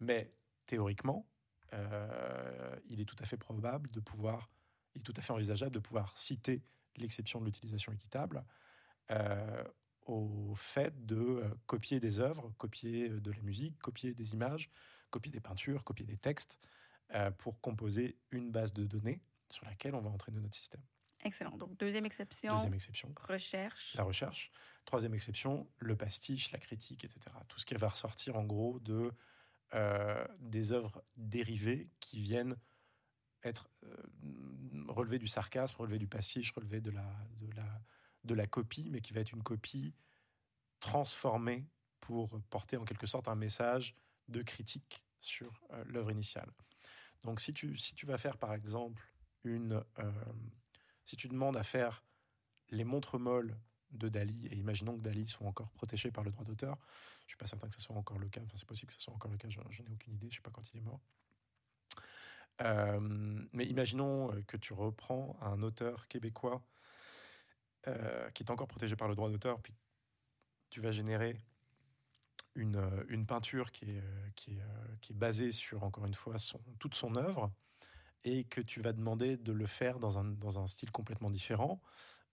[0.00, 0.32] Mais
[0.66, 1.28] théoriquement,
[1.72, 4.50] euh, il est tout à fait probable de pouvoir,
[4.94, 6.62] il est tout à fait envisageable de pouvoir citer
[6.96, 8.44] l'exception de l'utilisation équitable
[9.10, 9.64] euh,
[10.06, 14.70] au fait de copier des œuvres, copier de la musique, copier des images,
[15.10, 16.58] copier des peintures, copier des textes,
[17.38, 20.82] pour composer une base de données sur laquelle on va entraîner notre système.
[21.22, 21.56] Excellent.
[21.56, 22.54] Donc, deuxième exception.
[22.54, 23.12] Deuxième exception.
[23.16, 23.94] Recherche.
[23.94, 24.50] La recherche.
[24.84, 27.20] Troisième exception, le pastiche, la critique, etc.
[27.48, 29.12] Tout ce qui va ressortir en gros de
[29.74, 32.56] euh, des œuvres dérivées qui viennent
[33.42, 33.96] être euh,
[34.88, 37.06] relevées du sarcasme, relevées du pastiche, relevées de la,
[37.40, 37.82] de, la,
[38.24, 39.94] de la copie, mais qui va être une copie
[40.80, 41.66] transformée
[42.00, 43.94] pour porter en quelque sorte un message
[44.28, 46.50] de critique sur euh, l'œuvre initiale.
[47.22, 49.82] Donc si tu, si tu vas faire par exemple une...
[51.10, 52.04] si tu demandes à faire
[52.68, 53.58] les montres molles
[53.90, 56.78] de Dali, et imaginons que Dali soit encore protégé par le droit d'auteur,
[57.22, 59.02] je suis pas certain que ce soit encore le cas, enfin c'est possible que ce
[59.02, 60.82] soit encore le cas, je, n'ai aucune idée, je ne sais pas quand il est
[60.82, 61.00] mort.
[62.62, 63.00] Euh,
[63.52, 66.62] mais imaginons euh, que tu reprends un auteur québécois
[67.88, 69.74] euh, qui est encore protégé par le droit d'auteur, puis
[70.68, 71.36] tu vas générer
[72.54, 74.04] une, une peinture qui est,
[74.36, 74.62] qui, est,
[75.00, 76.36] qui est basée sur, encore une fois,
[76.78, 77.50] toute son œuvre,
[78.24, 81.80] et que tu vas demander de le faire dans un, dans un style complètement différent,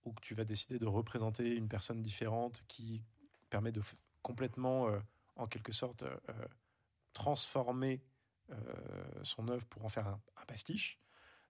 [0.06, 3.04] ou que tu vas décider de représenter une personne différente qui
[3.50, 3.82] permet de
[4.22, 5.00] complètement, euh,
[5.36, 6.46] en quelque sorte, euh, euh,
[7.14, 8.02] transformer
[9.24, 11.02] son œuvre pour en faire un, pastiche,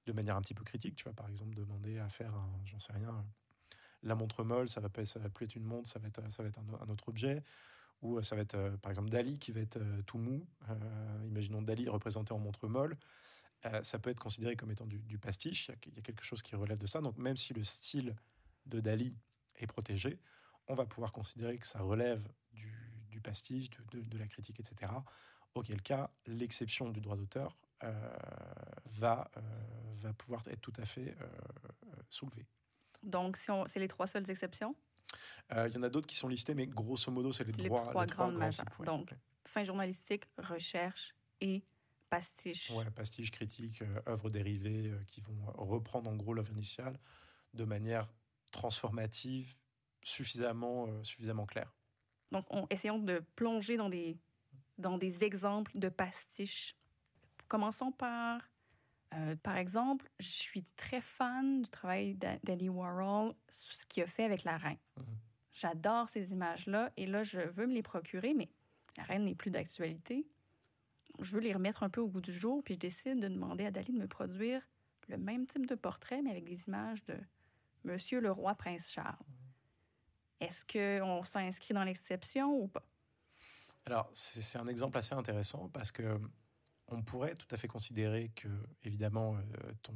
[0.08, 0.96] de manière un petit peu critique.
[0.96, 2.34] Tu vas par exemple demander à faire,
[2.66, 3.24] j'en sais rien,
[4.02, 7.10] la montre molle, ça va, va plus être une montre, ça va être un, autre
[7.10, 7.44] objet.
[8.02, 10.48] Ou ça va être, par exemple, Dali qui va être tout mou.
[11.26, 12.98] imaginons Dali représenté en montre molle.
[13.82, 15.72] Ça peut être considéré comme étant du, du pastiche.
[15.86, 17.02] Il y, a quelque chose qui relève de ça.
[17.02, 18.16] Donc, même si le style
[18.66, 19.16] de Dali
[19.56, 20.20] est protégé,
[20.68, 24.92] on va pouvoir considérer que ça relève du, pastiche, de, la critique, etc.
[25.56, 27.92] Auquel cas, l'exception du droit d'auteur euh,
[28.86, 29.42] va, euh,
[29.96, 31.28] va pouvoir être tout à fait euh,
[32.10, 32.46] soulevée.
[33.02, 34.76] Donc, si c'est les trois seules exceptions?
[35.52, 37.90] Il y en a d'autres qui sont listées, mais grosso modo, c'est les, les, trois,
[37.90, 38.66] trois grandes majeures.
[38.86, 39.14] Donc,
[39.46, 41.64] fin journalistique, recherche et
[42.10, 42.70] pastiche.
[42.72, 47.00] Ouais, pastiche, critique, œuvres dérivées qui vont reprendre en gros l'œuvre initiale
[47.54, 48.08] de manière
[48.52, 49.58] transformative
[50.04, 51.74] suffisamment, euh, suffisamment claire.
[52.32, 54.18] Donc, on, essayons de plonger dans des,
[54.78, 56.76] dans des exemples de pastiches.
[57.48, 58.42] Commençons par,
[59.14, 64.24] euh, par exemple, je suis très fan du travail d'Andy Warhol, ce qu'il a fait
[64.24, 64.78] avec la reine.
[64.98, 65.06] Mhm.
[65.54, 68.50] J'adore ces images-là et là, je veux me les procurer, mais
[68.98, 70.28] la reine n'est plus d'actualité.
[71.20, 73.66] Je veux les remettre un peu au goût du jour, puis je décide de demander
[73.66, 74.62] à Dali de me produire
[75.08, 77.16] le même type de portrait, mais avec des images de
[77.84, 79.16] Monsieur le roi prince Charles.
[80.40, 82.86] Est-ce qu'on s'inscrit dans l'exception ou pas?
[83.86, 86.20] Alors, c'est un exemple assez intéressant parce que
[86.90, 88.48] on pourrait tout à fait considérer que,
[88.84, 89.94] évidemment, euh,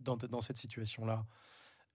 [0.00, 1.26] dans, cette situation-là,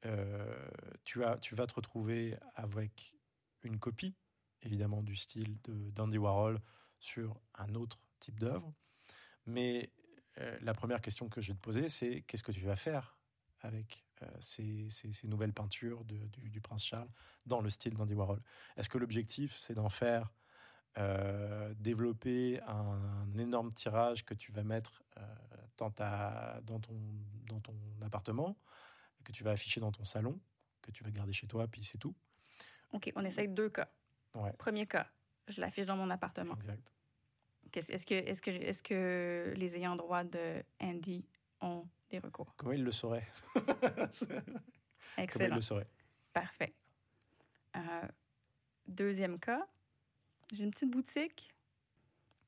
[0.06, 0.70] euh,
[1.04, 3.15] tu, tu vas te retrouver avec
[3.63, 4.15] une copie,
[4.62, 6.62] évidemment, du style d'Andy Warhol
[7.00, 8.73] sur un autre type d'œuvre.
[9.45, 9.91] Mais
[10.39, 13.17] euh, la première question que je vais te poser, c'est qu'est-ce que tu vas faire
[13.62, 14.88] avec euh, ces,
[15.25, 17.10] nouvelles peintures du, prince Charles
[17.45, 18.41] dans le style d'Andy Warhol?
[18.77, 20.32] Est-ce que l'objectif, c'est d'en faire
[20.97, 25.03] euh, développer un, énorme tirage que tu vas mettre
[25.77, 26.99] dans, ta, dans, ton,
[27.47, 28.58] dans ton appartement,
[29.23, 30.39] que tu vas afficher dans ton salon,
[30.82, 32.15] que tu vas garder chez toi, puis c'est tout?
[32.91, 33.89] OK, on essaye deux cas.
[34.58, 35.08] Premier cas,
[35.47, 36.55] je l'affiche dans mon appartement.
[36.55, 36.91] Exact.
[37.77, 41.25] Est-ce que, est que, est que les ayants droit de Andy
[41.62, 42.53] ont des recours?
[42.58, 43.27] Comment il le saurait?
[43.97, 44.41] Excellent.
[45.27, 45.88] Comment il le saurait?
[46.34, 46.73] Parfait.
[47.75, 48.08] Euh,
[48.88, 49.65] deuxième cas,
[50.53, 51.53] j'ai une petite boutique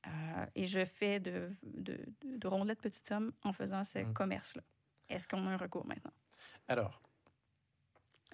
[0.06, 4.12] euh, et je fais de, de, de, rondelets de petites sommes en faisant ce mmh.
[4.14, 4.62] commerce-là.
[5.08, 6.12] Est-ce qu'on a un recours maintenant?
[6.68, 7.00] Alors.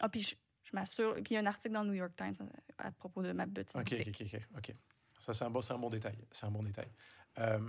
[0.00, 0.34] Ah, puis je,
[0.72, 1.14] m'assure.
[1.14, 2.36] Puis il y a un article dans le New York Times
[2.78, 4.20] à propos de ma petite boutique.
[4.20, 4.74] OK, OK, OK.
[5.18, 6.16] Ça, c'est un, bon, détail.
[6.30, 6.90] C'est un bon détail.
[7.38, 7.68] Euh,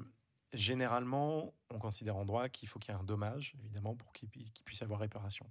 [0.54, 4.30] généralement, on considère en droit qu'il faut qu'il y ait un dommage, évidemment, pour qu'il
[4.30, 5.50] puisse y avoir réparation.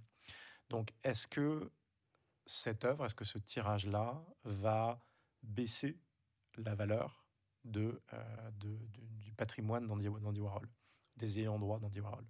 [0.69, 1.71] Donc, est-ce que
[2.45, 4.99] cette œuvre, est-ce que ce tirage-là va
[5.43, 5.99] baisser
[6.57, 7.25] la valeur
[7.75, 10.07] euh, du patrimoine d'Andy
[10.39, 10.69] Warhol,
[11.17, 12.25] des ayants droit d'Andy Warhol?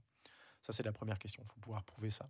[0.61, 1.43] Ça, c'est la première question.
[1.45, 2.29] Il faut pouvoir prouver ça.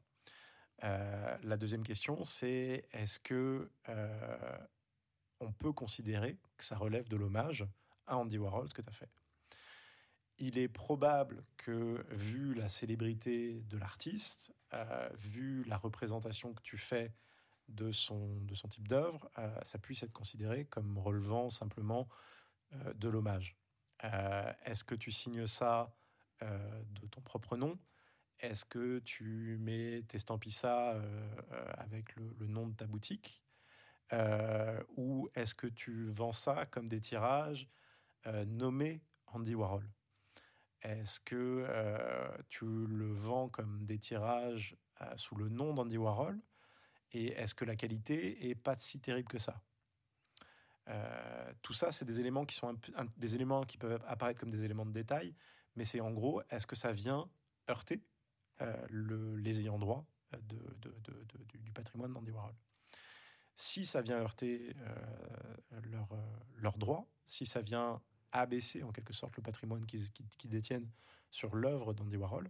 [0.84, 3.70] Euh, la deuxième question, c'est est-ce que
[5.40, 7.66] on peut considérer que ça relève de l'hommage
[8.08, 9.10] à Andy Warhol, ce que tu as fait.
[10.38, 16.78] Il est probable que, vu la célébrité de l'artiste, euh, vu la représentation que tu
[16.78, 17.14] fais
[17.68, 19.30] de son, de son type d'œuvre,
[19.62, 22.08] ça puisse être considéré comme relevant simplement
[22.96, 23.60] de l'hommage.
[24.02, 25.96] Est-ce que tu signes ça
[26.42, 27.78] de ton propre nom?
[28.40, 31.02] Est-ce que tu mets, t'estampilles ça euh,
[31.52, 33.44] euh, avec le, nom de ta boutique?
[34.14, 37.70] Euh, Ou est-ce que tu vends ça comme des tirages
[38.48, 39.90] nommés Andy Warhol?
[40.82, 41.66] Est-ce que
[42.50, 44.78] tu le vends comme des tirages
[45.16, 46.40] sous le nom d'Andy Warhol?
[47.12, 49.62] Et est-ce que la qualité est pas si terrible que ça?
[51.62, 52.78] Tout ça, c'est des éléments qui sont
[53.18, 55.34] des éléments qui peuvent apparaître comme des éléments de détail,
[55.76, 57.30] mais c'est en gros, est-ce que ça vient
[57.70, 58.04] heurter
[58.62, 62.56] euh, le, les ayants droit euh, de, du patrimoine d'Andy Warhol?
[63.60, 66.08] Si ça vient heurter euh, leurs
[66.60, 70.90] leur droits, si ça vient abaisser en quelque sorte le patrimoine qu'ils qui, détiennent
[71.30, 72.50] sur l'œuvre d'Andy Warhol.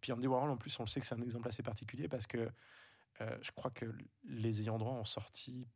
[0.00, 2.26] Puis Andy Warhol, en plus, on le sait que c'est un exemple assez particulier parce
[2.26, 2.50] que
[3.20, 3.86] je crois que
[4.24, 5.68] les ayants droit ont sorti,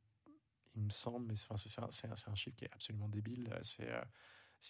[0.75, 3.57] il me semble, mais c'est un, chiffre qui est absolument débile.
[3.63, 3.89] C'est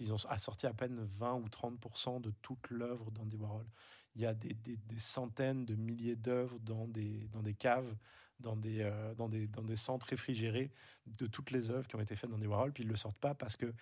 [0.00, 3.66] ils ont sorti à peine 20 ou 30 de toute l'œuvre d'Andy Warhol.
[4.14, 4.59] Il y a des,
[4.98, 7.96] centaines de milliers d'œuvres dans des caves,
[8.40, 10.70] dans des, euh, dans, des, dans des centres réfrigérés
[11.07, 13.18] de toutes les œuvres qui ont été faites d'Andy Warhol, puis ils ne le sortent
[13.18, 13.72] pas parce qu'ils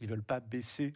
[0.00, 0.94] ne veulent pas baisser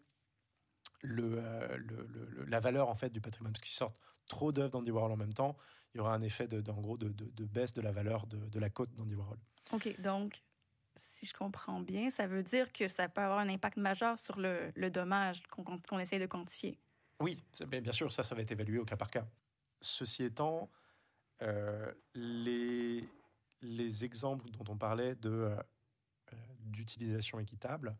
[1.05, 3.53] euh, le, la valeur en fait du patrimoine.
[3.53, 5.57] Parce qu'ils sortent trop d'œuvres d'Andy Warhol en même temps,
[5.95, 8.71] il y aura un effet de, gros de, de, baisse de la valeur de, la
[8.71, 9.39] cote d'Andy Warhol.
[9.73, 10.43] OK, donc
[10.95, 14.39] si je comprends bien, ça veut dire que ça peut avoir un impact majeur sur
[14.39, 16.79] le, dommage qu'on essaie de quantifier.
[17.19, 19.27] Oui, bien sûr, ça, ça va être évalué au cas par cas.
[19.81, 20.71] Ceci étant,
[22.15, 23.09] les,
[23.63, 25.57] les exemples dont on parlait de euh,
[26.61, 27.97] d'utilisation équitable,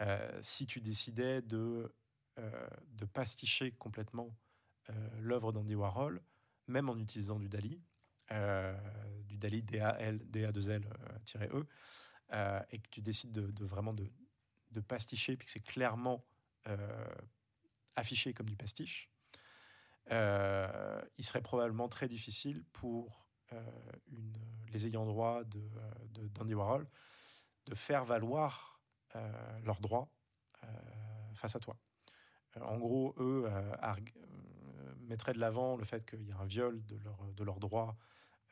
[0.00, 1.94] euh, si tu décidais de,
[2.36, 4.34] de pasticher complètement
[5.20, 6.20] l'œuvre d'Andy Warhol,
[6.66, 7.80] même en utilisant du DALI,
[9.28, 11.66] du DALI DAL, DA2L-E,
[12.32, 14.10] euh, et que tu décides de, vraiment de,
[14.70, 16.24] de, pasticher, puis que c'est clairement
[16.66, 17.14] euh,
[17.94, 19.11] affiché comme du pastiche, euh,
[20.10, 23.26] il serait probablement très difficile pour
[24.10, 24.36] une,
[24.72, 25.62] les ayants droit de,
[26.28, 26.86] d'Andy Warhol
[27.66, 28.80] de faire valoir
[29.62, 30.08] leurs droits
[31.34, 31.76] face à toi.
[32.60, 33.48] En gros, eux
[35.00, 37.96] mettraient de l'avant le fait qu'il y a un viol de, leur, de leurs droits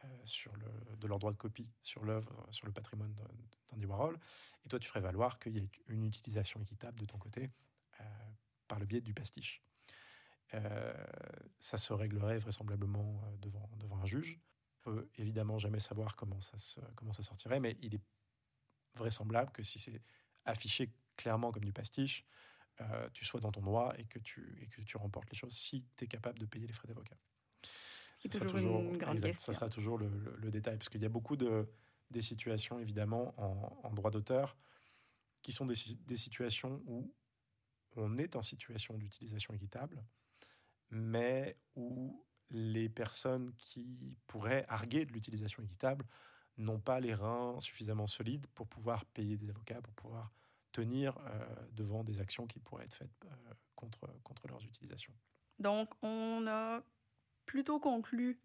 [0.04, 3.14] euh, sur de leur droit de copie sur l'œuvre, sur le patrimoine
[3.68, 4.18] d'Andy Warhol.
[4.64, 7.50] Et toi, tu ferais valoir qu'il y ait une utilisation équitable de ton côté
[8.00, 8.04] euh,
[8.66, 9.62] par le biais du pastiche.
[10.54, 10.92] Euh,
[11.58, 14.40] ça se réglerait vraisemblablement devant, devant un juge.
[14.78, 18.02] On peut évidemment jamais savoir comment ça, se, comment ça sortirait, mais il est
[18.94, 20.02] vraisemblable que si c'est
[20.44, 22.24] affiché clairement comme du pastiche,
[23.12, 25.86] tu sois dans ton droit et que tu, et que tu remportes les choses si
[25.96, 27.14] tu es capable de payer les frais d'avocat.
[28.28, 29.52] Toujours, une grande question.
[29.52, 31.68] Ça sera toujours le, détail, parce qu'il y a beaucoup de
[32.10, 34.56] des situations, évidemment, en, droit d'auteur,
[35.42, 35.74] qui sont des,
[36.06, 37.14] des, situations où
[37.94, 40.04] on est en situation d'utilisation équitable,
[40.90, 46.04] mais où les personnes qui pourraient arguer de l'utilisation équitable
[46.56, 50.32] n'ont pas les reins suffisamment solides pour pouvoir payer des avocats, pour pouvoir
[50.72, 55.14] tenir euh, devant des actions qui pourraient être faites euh, contre, contre leurs utilisations.
[55.58, 56.82] Donc, on a
[57.46, 58.40] plutôt conclu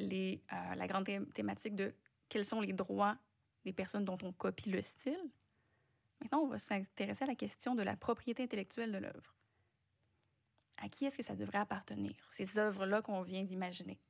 [0.00, 1.94] euh, la grande thématique de
[2.28, 3.16] quels sont les droits
[3.64, 5.30] des personnes dont on copie le style.
[6.20, 9.33] Maintenant, on va s'intéresser à la question de la propriété intellectuelle de l'œuvre.
[10.78, 14.00] À qui est-ce que ça devrait appartenir, ces œuvres-là qu'on vient d'imaginer?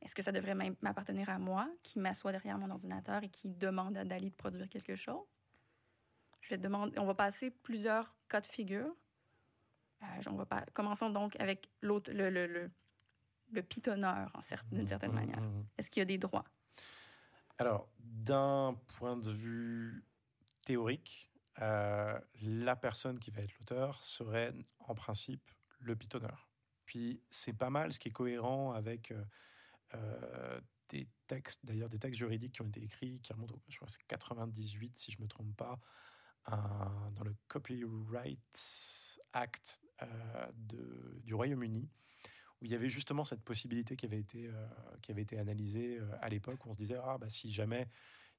[0.00, 3.96] Est-ce que ça devrait m'appartenir à moi, qui m'assoit derrière mon ordinateur et qui demande
[3.98, 5.26] à Dali de produire quelque chose?
[6.40, 8.94] Je vais demander, on va passer plusieurs cas de figure.
[10.02, 12.70] Euh, on va pas, commençons donc avec l'autre, le, le,
[13.50, 14.32] le pitonneur,
[14.72, 15.42] d'une certaine mmh, manière?
[15.76, 16.46] Est-ce qu'il y a des droits?
[17.58, 20.02] Alors, d'un point de vue
[20.64, 21.30] théorique,
[21.60, 25.50] euh, la personne qui va être l'auteur serait en principe
[25.80, 26.48] le pitonneur.
[26.86, 29.24] Puis c'est pas mal, ce qui est cohérent avec euh,
[29.94, 33.88] euh, des textes, d'ailleurs des textes juridiques qui ont été écrits, qui remontent, je crois
[33.88, 35.78] c'est 98 si je me trompe pas,
[36.46, 39.82] dans le Copyright Act
[40.52, 41.88] de, du Royaume-Uni,
[42.60, 44.66] où il y avait justement cette possibilité qui avait été, euh,
[45.02, 47.88] qui avait été analysée euh, à l'époque, où on se disait, ah, bah, si jamais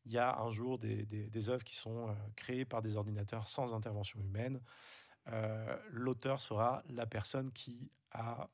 [0.05, 3.47] il y a un jour des, des, œuvres qui sont euh, créées par des ordinateurs
[3.47, 4.61] sans intervention humaine,
[5.91, 8.49] l'auteur sera la personne qui a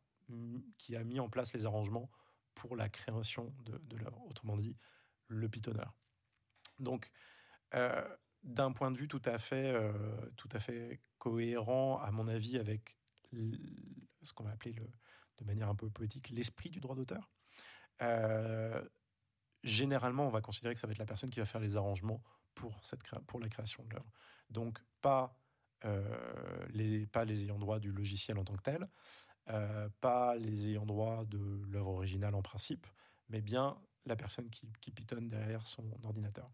[0.77, 2.09] qui a mis en place les arrangements
[2.53, 4.21] pour la création de, de l'œuvre.
[4.27, 4.75] Autrement dit,
[5.27, 5.93] le pitonneur.
[6.79, 7.09] Donc,
[7.73, 8.07] euh,
[8.43, 9.91] d'un point de vue tout à fait, euh,
[10.35, 12.97] tout à fait cohérent, à mon avis, avec
[14.21, 14.87] ce qu'on va appeler le,
[15.37, 17.29] de manière un peu poétique l'esprit du droit d'auteur.
[18.01, 18.81] Euh,
[19.63, 22.21] généralement, on va considérer que ça va être la personne qui va faire les arrangements
[22.55, 24.11] pour, cette pour la création de l'œuvre.
[24.49, 25.37] Donc, pas,
[26.73, 28.87] les, pas les ayants droit du logiciel en tant que tel,
[30.01, 32.87] pas les ayants droit de l'œuvre originale en principe,
[33.29, 36.49] mais bien la personne qui, qui pitonne derrière son ordinateur.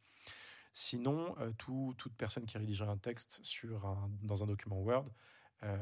[0.74, 3.42] Sinon, euh, toute personne qui rédigerait un texte
[4.24, 5.06] dans un document Word,
[5.62, 5.78] euh,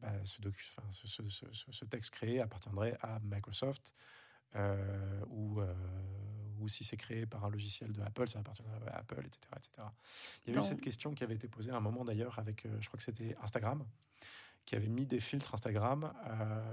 [0.00, 3.94] bah, ce, texte créé appartiendrait à Microsoft,
[4.54, 5.62] euh, ou,
[6.60, 9.40] ou si c'est créé par un logiciel de Apple, ça appartiendrait à Apple, etc.
[9.56, 9.88] etc.
[10.46, 12.66] Il y a eu cette question qui avait été posée à un moment d'ailleurs avec,
[12.80, 13.84] je crois que c'était Instagram,
[14.64, 16.12] qui avait mis des filtres Instagram,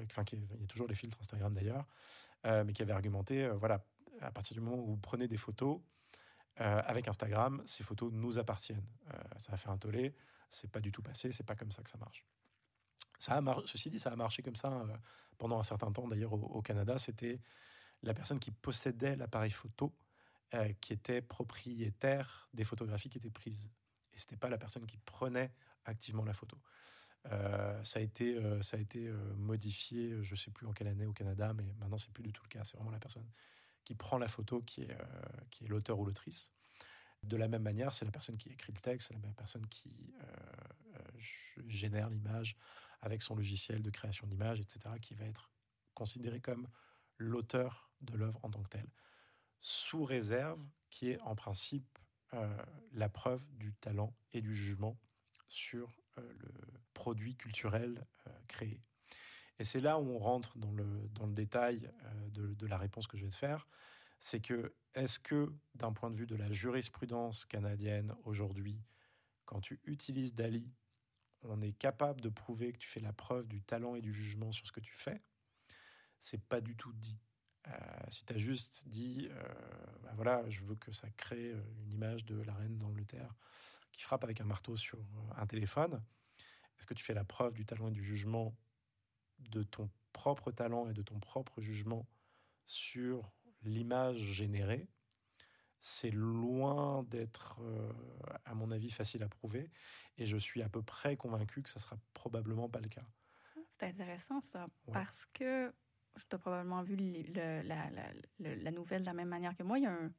[0.06, 1.86] enfin, il y a toujours des filtres Instagram d'ailleurs,
[2.46, 3.84] mais qui avait argumenté, voilà,
[4.22, 5.80] à partir du moment où vous prenez des photos
[6.60, 8.86] euh, avec Instagram, ces photos nous appartiennent.
[9.14, 10.14] Euh, ça a fait un tollé,
[10.50, 12.26] c'est pas du tout passé, c'est pas comme ça que ça marche.
[13.20, 14.98] Ça a Ceci dit, ça a marché comme ça euh,
[15.38, 16.08] pendant un certain temps.
[16.08, 17.40] D'ailleurs, au, Canada, c'était
[18.04, 19.94] la personne qui possédait l'appareil photo
[20.82, 23.72] qui était propriétaire des photographies qui étaient prises.
[24.14, 25.54] Et c'était pas la personne qui prenait
[25.86, 26.58] activement la photo.
[27.24, 31.54] ça a été, ça a été modifié, je sais plus en quelle année au Canada,
[31.54, 32.66] mais maintenant c'est plus du tout le cas.
[32.66, 33.26] C'est vraiment la personne
[33.84, 36.52] qui prend la photo, qui est, euh, est l'auteur ou l'autrice.
[37.24, 39.66] De la même manière, c'est la personne qui écrit le texte, c'est la même personne
[39.68, 40.26] qui euh,
[40.96, 42.58] euh, génère l'image
[43.02, 45.52] avec son logiciel de création d'image, etc., qui va être
[45.94, 46.68] considéré comme
[47.18, 48.90] l'auteur de l'œuvre en tant que telle,
[49.60, 51.98] sous réserve qui est en principe
[52.94, 54.98] la preuve du talent et du jugement
[55.48, 56.54] sur le
[56.94, 58.08] produit culturel
[58.48, 58.82] créé.
[59.62, 62.80] Et c'est là où on rentre dans le, dans le détail euh, de, de, la
[62.80, 63.68] réponse que je vais te faire.
[64.20, 68.84] C'est que, est-ce que, d'un point de vue de la jurisprudence canadienne aujourd'hui,
[69.46, 70.74] quand tu utilises Dali,
[71.44, 74.52] on est capable de prouver que tu fais la preuve du talent et du jugement
[74.52, 75.22] sur ce que tu fais?
[76.20, 77.20] C'est pas du tout dit.
[77.72, 77.76] Euh,
[78.10, 79.44] si tu as juste dit, euh,
[80.04, 81.52] bah voilà, je veux que ça crée
[81.84, 83.34] une image de la reine d'Angleterre
[83.92, 85.00] qui frappe avec un marteau sur
[85.38, 86.02] un téléphone,
[86.78, 88.56] est-ce que tu fais la preuve du talent et du jugement
[89.40, 92.08] de ton propre talent et de ton propre jugement
[92.66, 93.32] sur
[93.64, 94.88] l'image générée,
[95.80, 97.92] c'est loin d'être, euh,
[98.46, 99.72] à mon avis, facile à prouver.
[100.18, 103.06] Et je suis à peu près convaincu que ça sera probablement pas le cas.
[103.70, 105.74] C'est intéressant ça, parce que
[106.16, 109.78] tu as probablement vu la, la, nouvelle de la même manière que moi.
[109.78, 110.12] Il y a un,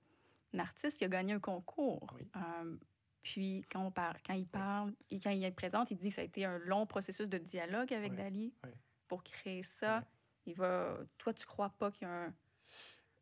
[0.58, 2.14] artiste qui a gagné un concours.
[2.36, 2.76] Euh,
[3.22, 6.14] puis quand, on parle, quand il parle, et quand il est présente, il dit que
[6.14, 8.52] ça a été un long processus de dialogue avec Dali
[9.08, 10.04] pour créer ça.
[10.44, 10.98] Il va.
[11.18, 12.34] Toi, tu crois pas qu'il y a un.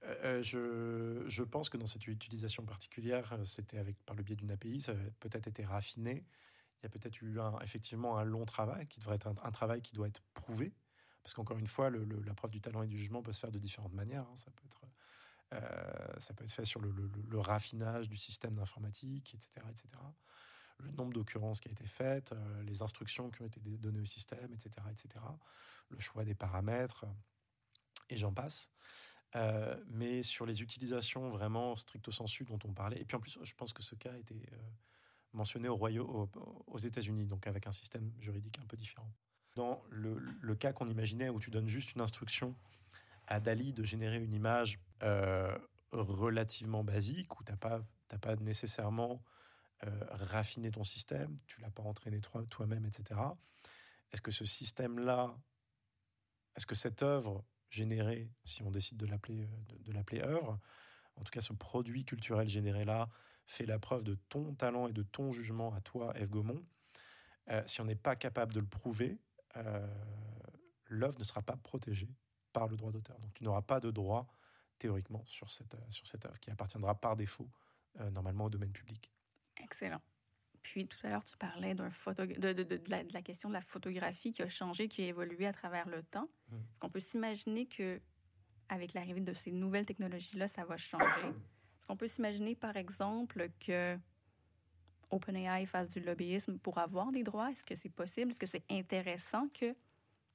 [0.03, 4.37] Euh, euh, je, je, pense que dans cette utilisation particulière, c'était avec par le biais
[4.37, 6.25] d'une API, ça a peut-être été raffiné.
[6.81, 9.83] Il y a peut-être eu un, effectivement un long travail qui devrait être un, travail
[9.83, 10.73] qui doit être prouvé,
[11.23, 13.59] parce qu'encore une fois, la preuve du talent et du jugement peut se faire de
[13.59, 14.23] différentes manières.
[14.23, 14.37] Hein.
[14.37, 14.81] Ça peut être
[16.19, 19.89] ça peut être fait sur le, raffinage du système d'informatique, etc., etc
[20.83, 24.05] le nombre d'occurrences qui a été faites, euh, les instructions qui ont été données au
[24.05, 25.25] système, etc., etc.,
[25.89, 27.05] le choix des paramètres,
[28.09, 28.71] et j'en passe.
[29.37, 33.39] Euh, mais sur les utilisations vraiment stricto sensu dont on parlait, et puis en plus,
[33.43, 34.57] je pense que ce cas a été euh,
[35.33, 36.29] mentionné au Royaume,
[36.67, 39.11] aux États-Unis, donc avec un système juridique un peu différent.
[39.57, 42.55] Dans le, cas qu'on imaginait où tu donnes juste une instruction
[43.27, 44.81] à Dali de générer une image
[45.93, 47.81] relativement basique, où tu n'as pas,
[48.21, 49.23] pas nécessairement
[49.87, 52.21] euh, raffiner ton système, tu l'as pas entraîné
[52.51, 53.19] toi-même, etc.
[54.13, 55.35] Est-ce que ce système-là,
[56.55, 60.61] est-ce que cette œuvre générée, si on décide de l'appeler euh, de, l'appeler œuvre,
[61.17, 63.09] en tout cas ce produit culturel généré là,
[63.47, 66.63] fait la preuve de ton talent et de ton jugement à toi, Eve Gaumont.
[67.49, 69.19] Euh, si on n'est pas capable de le prouver,
[70.89, 72.11] l'œuvre ne sera pas protégée
[72.53, 73.19] par le droit d'auteur.
[73.21, 74.27] Donc tu n'auras pas de droit
[74.79, 77.51] théoriquement sur cette, sur cette œuvre qui appartiendra par défaut
[78.13, 79.13] normalement au domaine public.
[79.63, 80.01] Excellent.
[80.63, 82.27] Puis tout à l'heure, tu parlais photo...
[82.27, 85.53] de, de, de, la, question de la photographie qui a changé, qui a évolué à
[85.53, 86.27] travers le temps.
[86.49, 86.57] Mmh.
[86.57, 88.01] Est-ce qu'on peut s'imaginer que
[88.69, 91.05] avec l'arrivée de ces nouvelles technologies-là, ça va changer?
[91.05, 93.99] Est-ce qu'on peut s'imaginer, par exemple, que
[95.11, 97.51] OpenAI fasse du lobbyisme pour avoir des droits?
[97.51, 98.31] Est-ce que c'est possible?
[98.31, 99.75] Est-ce que c'est intéressant que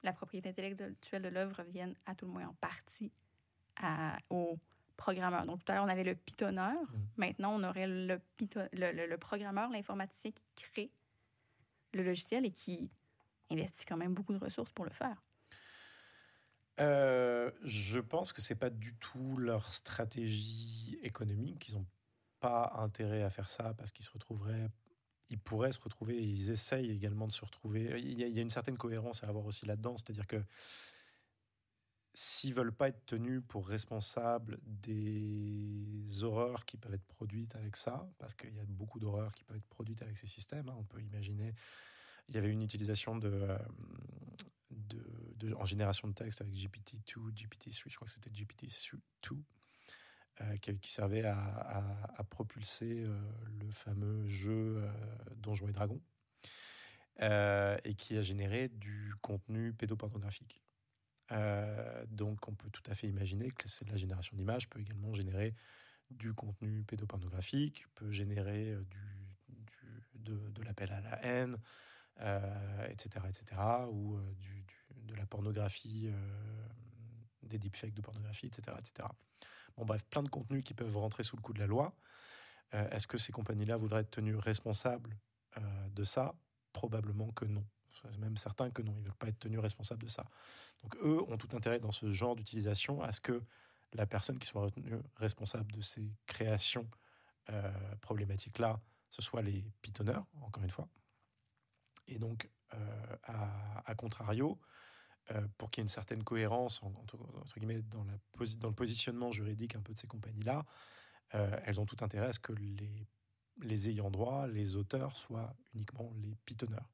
[0.02, 3.10] la propriété intellectuelle de l'œuvre vienne à tout le moins en partie
[3.76, 4.58] à, aux
[4.96, 5.46] programmeur?
[5.46, 6.74] Donc, tout à l'heure, on avait le pitonneur.
[6.74, 6.98] Mm.
[7.16, 8.20] Maintenant, on aurait le,
[8.72, 10.90] le, programmeur, l'informaticien qui crée
[11.92, 12.90] le logiciel et qui
[13.50, 15.22] investit quand même beaucoup de ressources pour le faire.
[16.78, 21.68] Je pense que c'est pas du tout leur stratégie économique.
[21.68, 21.86] Ils n'ont
[22.40, 24.70] pas intérêt à faire ça parce qu'ils se retrouveraient
[25.30, 28.00] ils pourraient se retrouver, ils essayent également de se retrouver.
[28.00, 30.42] Il y a, une certaine cohérence à avoir aussi là-dedans, c'est-à-dire que
[32.14, 38.08] s'ils veulent pas être tenus pour responsables des horreurs qui peuvent être produites avec ça,
[38.18, 40.84] parce qu'il y a beaucoup d'horreurs qui peuvent être produites avec ces systèmes, hein, on
[40.84, 41.54] peut imaginer.
[42.28, 43.58] Il y avait une utilisation de, euh,
[44.70, 49.36] de, en génération de texte avec GPT-2, GPT-3, je crois que c'était GPT-2,
[50.40, 53.18] euh, qui, servait à, propulser euh,
[53.60, 54.82] le fameux jeu
[55.36, 56.00] Donjons et Dragons,
[57.20, 60.62] et qui a généré du contenu pédopornographique.
[61.32, 65.54] Euh, donc on peut tout à fait imaginer que la génération d'images peut également générer
[66.10, 68.84] du contenu pédopornographique, peut générer euh,
[70.14, 71.56] de, l'appel à la haine,
[72.88, 73.44] etc., euh, etc.,
[73.90, 74.18] ou
[74.90, 76.10] de la pornographie,
[77.42, 79.08] des deepfakes de pornographie, etc., etc.
[79.76, 81.94] Bon bref, plein de contenus qui peuvent rentrer sous le coup de la loi.
[82.72, 85.16] Est-ce que ces compagnies-là voudraient être tenues responsables
[85.90, 86.34] de ça?
[86.72, 87.64] Probablement que non.
[88.02, 90.24] C'est même certain que non, ils ne veulent pas être tenus responsables de ça.
[90.82, 93.42] Donc eux ont tout intérêt dans ce genre d'utilisation à ce que
[93.92, 96.88] la personne qui soit retenue responsable de ces créations
[97.50, 100.88] euh, problématiques-là, ce soit les pitonneurs, encore une fois.
[102.08, 104.58] Et donc, euh, à, contrario,
[105.32, 107.18] euh, pour qu'il y ait une certaine cohérence entre,
[107.56, 110.64] guillemets, dans, le positionnement juridique un peu de ces compagnies-là,
[111.64, 116.34] elles ont tout intérêt à ce que les, ayants droit, les auteurs, soient uniquement les
[116.46, 116.88] pitonneurs.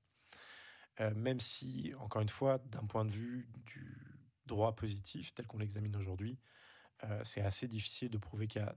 [1.01, 3.97] Euh, même si, encore une fois, d'un point de vue du
[4.47, 6.39] droit positif, tel qu'on l'examine aujourd'hui,
[7.05, 8.76] euh, c'est assez difficile de prouver qu'il y a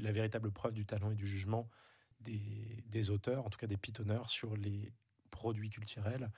[0.00, 1.68] la véritable preuve du talent et du jugement
[2.20, 4.92] des, auteurs, en tout cas des pitonneurs, sur les
[5.30, 6.30] produits culturels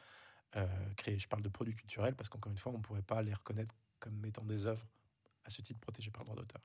[0.57, 1.19] euh, créés.
[1.19, 3.75] Je parle de produits culturels parce qu'encore une fois, on ne pourrait pas les reconnaître
[3.99, 4.87] comme étant des œuvres
[5.45, 6.63] à ce titre protégées par le droit d'auteur.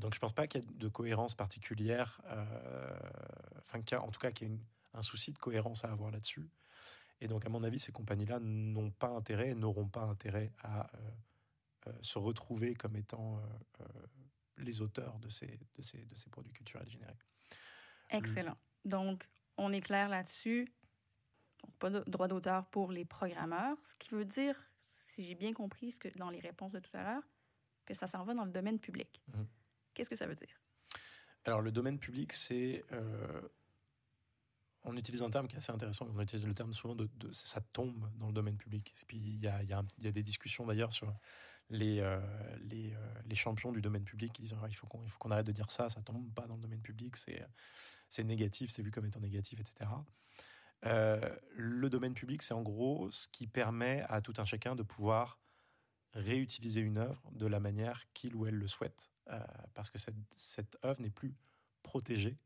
[0.00, 2.20] donc je ne pense pas qu'il y ait de cohérence particulière,
[3.58, 4.58] enfin en tout cas qu'il y ait
[4.94, 6.50] un souci de cohérence à avoir là-dessus.
[7.20, 11.10] Et donc, à mon avis, ces compagnies-là n'ont pas intérêt, n'auront pas intérêt à euh,
[11.88, 13.42] euh, se retrouver comme étant
[13.80, 13.84] euh,
[14.56, 17.18] les auteurs de ces, de, ces, de ces produits culturels générés.
[18.08, 18.56] Excellent.
[18.84, 20.72] Donc, on est clair là-dessus.
[21.78, 25.92] Pas de droit d'auteur pour les programmeurs, ce qui veut dire, si j'ai bien compris
[25.92, 27.22] ce que, dans les réponses de tout à l'heure,
[27.86, 29.22] que ça s'en va dans le domaine public.
[29.28, 29.46] Mhm.
[29.94, 30.60] Qu'est-ce que ça veut dire?
[31.44, 32.84] Alors, le domaine public, c'est
[34.84, 36.08] on utilise un terme qui est assez intéressant.
[36.14, 38.94] On utilise le terme souvent de, ça tombe dans le domaine public.
[39.02, 41.12] Et puis il y a, des discussions d'ailleurs sur
[41.68, 42.20] les, euh,
[42.62, 45.52] les, euh, les, champions du domaine public qui disent il faut qu'on qu'on arrête de
[45.52, 49.20] dire ça, ça tombe pas dans le domaine public, c'est négatif, c'est vu comme étant
[49.20, 49.88] négatif, etc.
[50.86, 51.20] Euh,
[51.52, 55.38] le domaine public, c'est en gros ce qui permet à tout un chacun de pouvoir
[56.12, 59.12] réutiliser une œuvre de la manière qu'il ou elle le souhaite,
[59.74, 61.36] parce que cette, œuvre n'est plus
[61.84, 62.36] protégée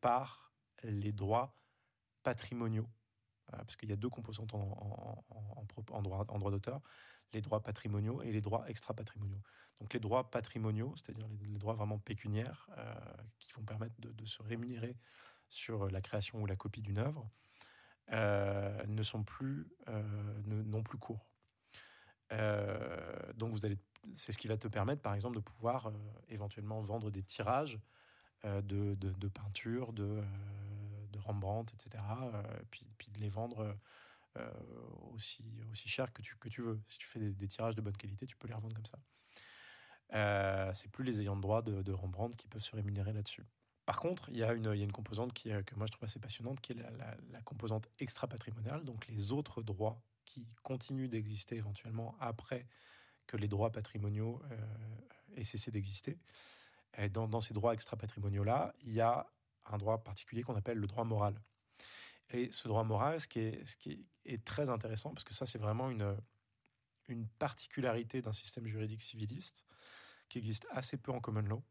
[0.00, 1.58] par les droits
[2.22, 2.88] patrimoniaux,
[3.52, 6.80] euh, parce qu'il y a deux composantes en, droit, d'auteur,
[7.32, 9.42] les droits patrimoniaux et les droits extra-patrimoniaux.
[9.80, 12.94] Donc les droits patrimoniaux, c'est-à-dire les, droits vraiment pécuniaires, euh,
[13.38, 14.96] qui vont permettre de, se rémunérer
[15.48, 17.28] sur la création ou la copie d'une œuvre,
[18.12, 19.66] euh, ne sont plus,
[20.46, 21.26] non plus courts.
[22.30, 23.78] donc vous allez,
[24.14, 25.92] c'est ce qui va te permettre, par exemple, de pouvoir
[26.28, 27.78] éventuellement vendre des tirages
[28.44, 28.60] de,
[28.94, 30.22] de, de peintures, de,
[31.24, 32.02] Rembrandt, etc.
[32.20, 33.76] Euh, puis, de les vendre
[34.36, 34.50] euh,
[35.12, 36.80] aussi, aussi cher que tu, que tu veux.
[36.88, 38.98] Si tu fais des, tirages de bonne qualité, tu peux les revendre comme ça.
[40.12, 43.44] Euh, c'est plus les ayants de droit de, Rembrandt qui peuvent se rémunérer là-dessus.
[43.86, 46.72] Par contre, il y, a une, composante qui, que moi je trouve assez passionnante, qui
[46.72, 52.66] est la, composante extra-patrimoniale, donc les autres droits qui continuent d'exister éventuellement après
[53.26, 54.40] que les droits patrimoniaux
[55.36, 56.18] aient cessé d'exister.
[57.10, 59.26] Dans, dans, ces droits extra-patrimoniaux-là, il y a
[59.66, 61.38] un droit particulier qu'on appelle le droit moral.
[62.30, 67.28] Et ce droit moral, ce qui est, très intéressant, parce que ça, c'est vraiment une
[67.38, 69.66] particularité d'un système juridique civiliste
[70.28, 71.62] qui existe assez peu en common law.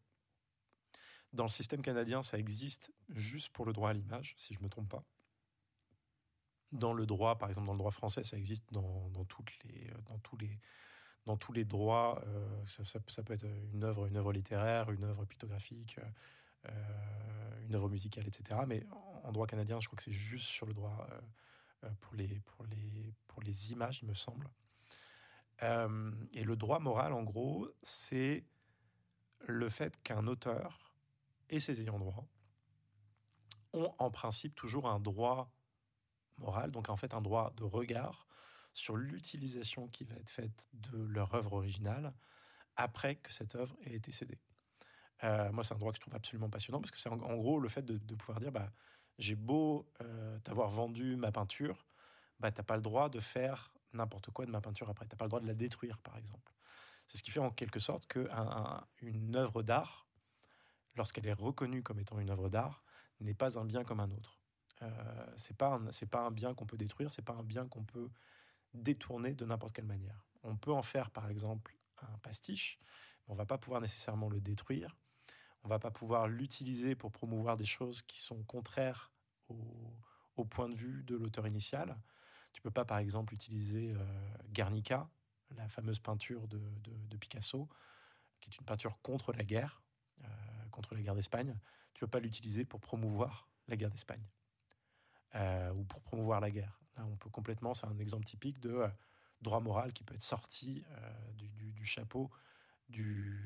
[1.33, 4.65] Dans le système canadien, ça existe juste pour le droit à l'image, si je ne
[4.65, 5.03] me trompe pas.
[6.71, 9.91] Dans le droit, par exemple, dans le droit français, ça existe dans, dans toutes les,
[10.05, 10.59] dans tous les,
[11.25, 12.21] dans tous les droits.
[12.27, 15.99] Euh, ça, peut être une œuvre, une œuvre littéraire, une œuvre pictographique,
[16.67, 18.61] euh, une œuvre musicale, etc.
[18.67, 18.85] Mais
[19.23, 21.07] en droit canadien, je crois que c'est juste sur le droit
[21.83, 24.49] euh, pour, les, pour, les, pour les images, il me semble.
[25.61, 28.43] et le droit moral, en gros, c'est
[29.47, 30.82] le fait qu'un auteur
[31.53, 32.27] et ses ayants droit
[33.73, 35.51] ont en principe toujours un droit
[36.37, 38.27] moral, donc en fait un droit de regard
[38.73, 42.13] sur l'utilisation qui va être faite de leur œuvre originale
[42.75, 44.39] après que cette œuvre ait été cédée.
[45.23, 47.59] Euh, moi, c'est un droit que je trouve absolument passionnant parce que c'est en, gros
[47.59, 48.71] le fait de, pouvoir dire bah,
[49.19, 51.85] j'ai beau euh, t'avoir vendu ma peinture,
[52.39, 55.05] bah, tu n'as pas le droit de faire n'importe quoi de ma peinture après.
[55.05, 56.51] Tu n'as pas le droit de la détruire, par exemple.
[57.05, 60.02] C'est ce qui fait en quelque sorte qu'une un, œuvre d'art,
[60.95, 62.83] lorsqu'elle est reconnue comme étant une œuvre d'art,
[63.23, 64.37] n'est pas un bien comme un autre.
[64.81, 67.83] Euh, c'est pas c'est pas un bien qu'on peut détruire, c'est pas un bien qu'on
[67.83, 68.09] peut
[68.73, 70.25] détourner de n'importe quelle manière.
[70.43, 72.79] On peut en faire par exemple un pastiche,
[73.27, 74.95] mais on va pas pouvoir nécessairement le détruire.
[75.63, 79.13] On va pas pouvoir l'utiliser pour promouvoir des choses qui sont contraires
[79.47, 81.97] au, point de vue de l'auteur initial.
[82.51, 85.09] Tu peux pas par exemple utiliser euh, Guernica,
[85.55, 87.69] la fameuse peinture de, Picasso,
[88.41, 89.81] qui est une peinture contre la guerre,
[90.23, 90.27] euh,
[90.73, 91.55] contre la guerre d'Espagne.
[91.93, 94.23] Tu peux pas l'utiliser pour promouvoir la guerre d'Espagne.
[95.35, 96.79] Euh, ou pour promouvoir la guerre.
[96.95, 98.87] Là, on peut complètement, c'est un exemple typique de euh,
[99.41, 102.29] droit moral qui peut être sorti euh, du, chapeau
[102.87, 103.41] du,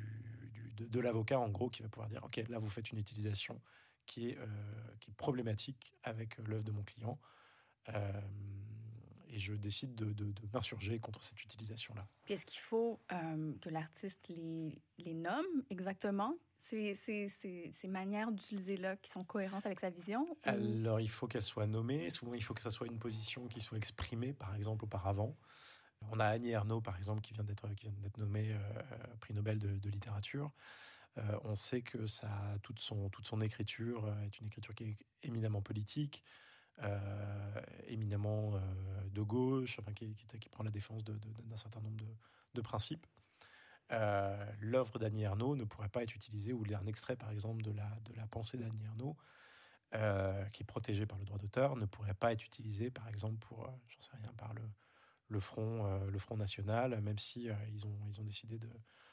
[0.75, 3.61] de, l'avocat, en gros, qui va pouvoir dire, OK, là, vous faites une utilisation
[4.05, 4.38] qui est,
[5.15, 7.17] problématique avec l'œuvre de mon client.
[7.88, 12.05] et je décide de, m'insurger contre cette utilisation-là.
[12.28, 16.36] Est-ce qu'il faut que l'artiste les nomme exactement?
[16.59, 20.27] Ces, manières d'utiliser-là qui sont cohérentes avec sa vision?
[20.43, 22.09] Alors, il faut qu'elle soit nommée.
[22.09, 25.35] Souvent, il faut que ça soit une position qui soit exprimée, par exemple, auparavant.
[26.11, 27.67] On a Annie Ernaux, par exemple, qui vient d'être
[28.17, 30.51] nommée euh, prix Nobel de, littérature.
[31.17, 32.29] Euh, on sait que ça,
[32.61, 36.23] toute, son, écriture euh, est une écriture qui est éminemment politique,
[37.87, 38.53] éminemment
[39.11, 40.13] de gauche, enfin, qui,
[40.51, 42.05] prend la défense d'un certain nombre
[42.53, 43.07] de principes.
[43.93, 47.71] Euh, l'œuvre d'Annie Ernaux ne pourrait pas être utilisée, ou un extrait par exemple de
[47.71, 49.15] la, de la pensée d'Annie Ernaux,
[49.95, 53.38] euh, qui est protégée par le droit d'auteur, ne pourrait pas être utilisé par exemple
[53.38, 54.63] pour, euh, j'en sais rien, par le,
[55.29, 58.69] le, front, le Front National, même si ils, ont, ils ont décidé de,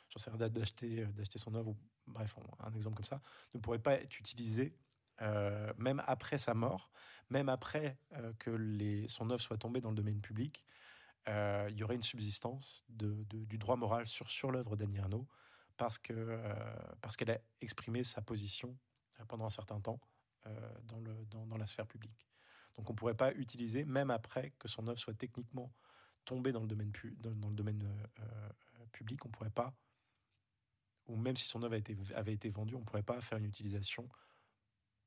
[0.09, 1.77] j'en sais rien, d'acheter, d'acheter son œuvre,
[2.09, 3.21] bref, un exemple comme ça,
[3.55, 4.77] ne pourrait pas être utilisé
[5.79, 6.91] même après sa mort,
[7.31, 7.97] même après
[8.41, 10.65] que les, son œuvre soit tombée dans le domaine public,
[11.29, 15.27] euh, il y aurait une subsistance du droit moral sur, l'œuvre d'Annie Arnaud
[16.11, 18.77] euh, parce qu'elle a exprimé sa position
[19.21, 20.01] euh, pendant un certain temps
[20.83, 22.29] dans, la sphère publique.
[22.77, 25.73] Donc on ne pourrait pas utiliser, même après que son œuvre soit techniquement
[26.27, 26.93] tombée dans le domaine,
[28.93, 29.75] public, on ne pourrait pas,
[31.07, 31.77] ou même si son œuvre
[32.15, 34.07] avait été vendue, on ne pourrait pas faire une utilisation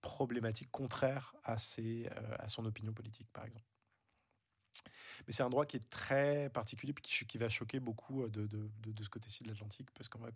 [0.01, 3.76] problématique contraire à son opinion politique, par exemple.
[5.25, 8.47] Mais c'est un droit qui est très particulier qui, qui va choquer beaucoup euh, de,
[8.47, 10.29] de, de, ce côté-ci de l'Atlantique parce qu'on va,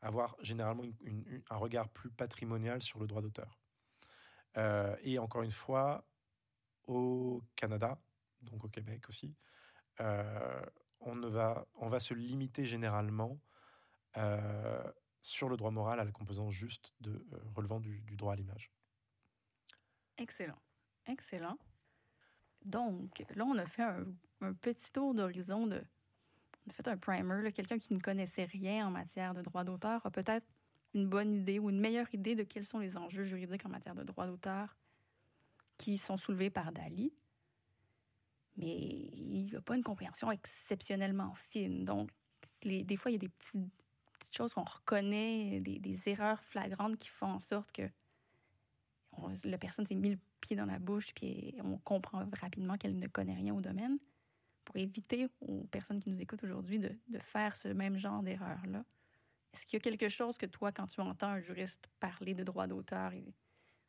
[0.00, 0.84] avoir généralement
[1.50, 3.58] un regard plus patrimonial sur le droit d'auteur.
[4.56, 6.06] Euh, et encore une fois,
[6.86, 7.98] au Canada,
[8.42, 9.34] donc au Québec aussi,
[10.00, 10.62] euh,
[11.00, 13.38] on, ne va, on va se limiter généralement
[15.22, 17.26] sur le droit moral à la composante juste de
[17.56, 18.70] relevant du, du droit à l'image.
[20.16, 20.60] Excellent.
[21.06, 21.58] Excellent.
[22.64, 25.82] Donc, là, on a fait un, petit tour d'horizon de.
[26.66, 27.52] On a fait un primer.
[27.52, 30.46] Quelqu'un qui ne connaissait rien en matière de droit d'auteur a peut-être
[30.94, 33.94] une bonne idée ou une meilleure idée de quels sont les enjeux juridiques en matière
[33.94, 34.76] de droit d'auteur
[35.76, 37.12] qui sont soulevés par Dali.
[38.56, 41.84] Mais il n'y a pas une compréhension exceptionnellement fine.
[41.84, 42.10] Donc,
[42.62, 43.72] des fois, il y a des petites,
[44.30, 47.90] choses qu'on reconnaît, des, erreurs flagrantes qui font en sorte que
[49.44, 53.06] la personne s'est mis le pied dans la bouche, puis on comprend rapidement qu'elle ne
[53.06, 53.98] connaît rien au domaine,
[54.64, 58.84] pour éviter aux personnes qui nous écoutent aujourd'hui de, faire ce même genre d'erreur-là.
[59.52, 62.42] Est-ce qu'il y a quelque chose que toi, quand tu entends un juriste parler de
[62.42, 63.34] droit d'auteur et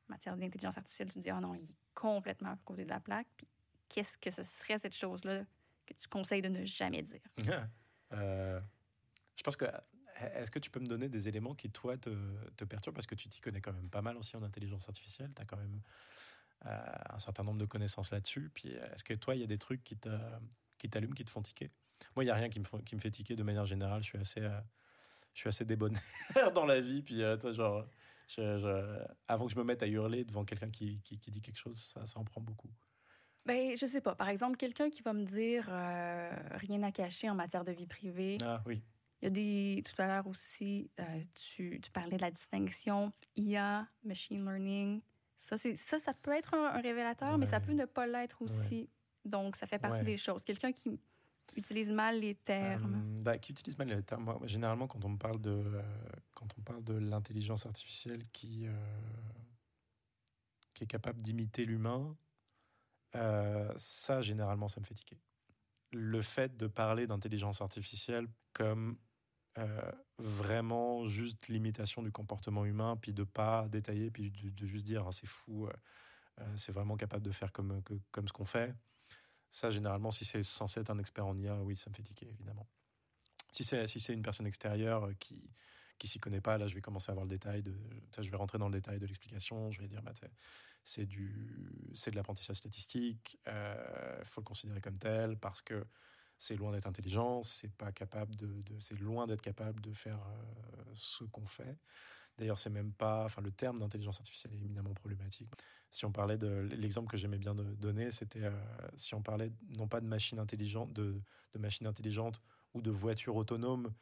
[0.07, 2.89] en matière d'intelligence artificielle, tu te dis, oh non, il est complètement à côté de
[2.89, 3.47] la plaque, puis
[3.89, 5.43] qu'est-ce que ce serait cette chose-là
[5.85, 7.21] que tu conseilles de ne jamais dire?
[8.13, 8.61] euh,
[9.35, 9.65] je pense que
[10.35, 12.09] est-ce que tu peux me donner des éléments qui, toi, te,
[12.55, 12.95] te perturbent?
[12.95, 15.31] Parce que tu t'y connais quand même pas mal aussi en intelligence artificielle.
[15.35, 15.81] Tu as quand même
[16.63, 18.49] un certain nombre de connaissances là-dessus.
[18.53, 21.71] Puis, est-ce que toi, il y a des trucs qui t'allument, qui te font tiquer?
[22.15, 24.03] Moi, il n'y a rien qui me, qui me fait tiquer de manière générale.
[24.03, 24.59] Je suis assez, euh,
[25.33, 26.01] je suis assez débonnaire
[26.53, 27.01] dans la vie.
[27.01, 27.85] Puis, euh, genre,
[29.27, 32.05] avant que je me mette à hurler devant quelqu'un qui, qui, dit quelque chose, ça,
[32.05, 32.69] ça en prend beaucoup.
[33.45, 34.15] Ben, je sais pas.
[34.15, 35.65] Par exemple, quelqu'un qui va me dire
[36.57, 38.37] rien à cacher en matière de vie privée.
[38.41, 38.81] Ah oui.
[39.21, 39.83] Il y a des.
[39.83, 40.89] Tout à l'heure aussi,
[41.35, 45.01] tu, tu, parlais de la distinction IA, machine learning.
[45.37, 48.89] Ça, ça, ça peut être un, révélateur, mais ça peut ne pas l'être aussi.
[49.25, 50.43] Donc, ça fait partie des choses.
[50.43, 50.99] Quelqu'un qui
[51.55, 52.95] utilise mal les termes.
[52.95, 54.37] Euh, bah, qui utilise mal les termes.
[54.45, 55.81] généralement, quand on me parle de, euh,
[56.33, 58.73] quand on parle de l'intelligence artificielle qui, euh,
[60.73, 62.15] qui est capable d'imiter l'humain,
[63.77, 65.17] ça, généralement, ça me fait tiquer.
[65.93, 68.97] le fait de parler d'intelligence artificielle comme
[69.57, 75.05] euh, vraiment juste l'imitation du comportement humain, puis de pas détailler, puis de, juste dire
[75.07, 75.67] ah, c'est fou,
[76.55, 77.81] c'est vraiment capable de faire comme,
[78.11, 78.75] comme ce qu'on fait.
[79.49, 82.27] Ça, généralement, si c'est censé être un expert en IA, oui, ça me fait tiquer,
[82.27, 82.67] évidemment.
[83.51, 85.49] Si c'est si une personne extérieure qui
[85.97, 87.73] qui s'y connaît pas, là, je vais commencer à avoir le détail de,
[88.17, 90.13] je vais rentrer dans le détail de l'explication, je vais dire, bah,
[90.83, 95.85] c'est du, c'est de l'apprentissage statistique, il euh, faut le considérer comme tel parce que
[96.37, 100.83] c'est loin d'être intelligent, c'est pas capable de, c'est loin d'être capable de faire euh,
[100.93, 101.77] ce qu'on fait.
[102.37, 105.49] D'ailleurs, c'est même pas, enfin, le terme d'intelligence artificielle est éminemment problématique.
[105.89, 108.51] Si on parlait de l'exemple que j'aimais bien donner, c'était euh,
[108.95, 111.21] si on parlait non pas de machine intelligente, de,
[111.53, 112.41] de machine intelligente
[112.73, 113.93] ou de voiture autonome,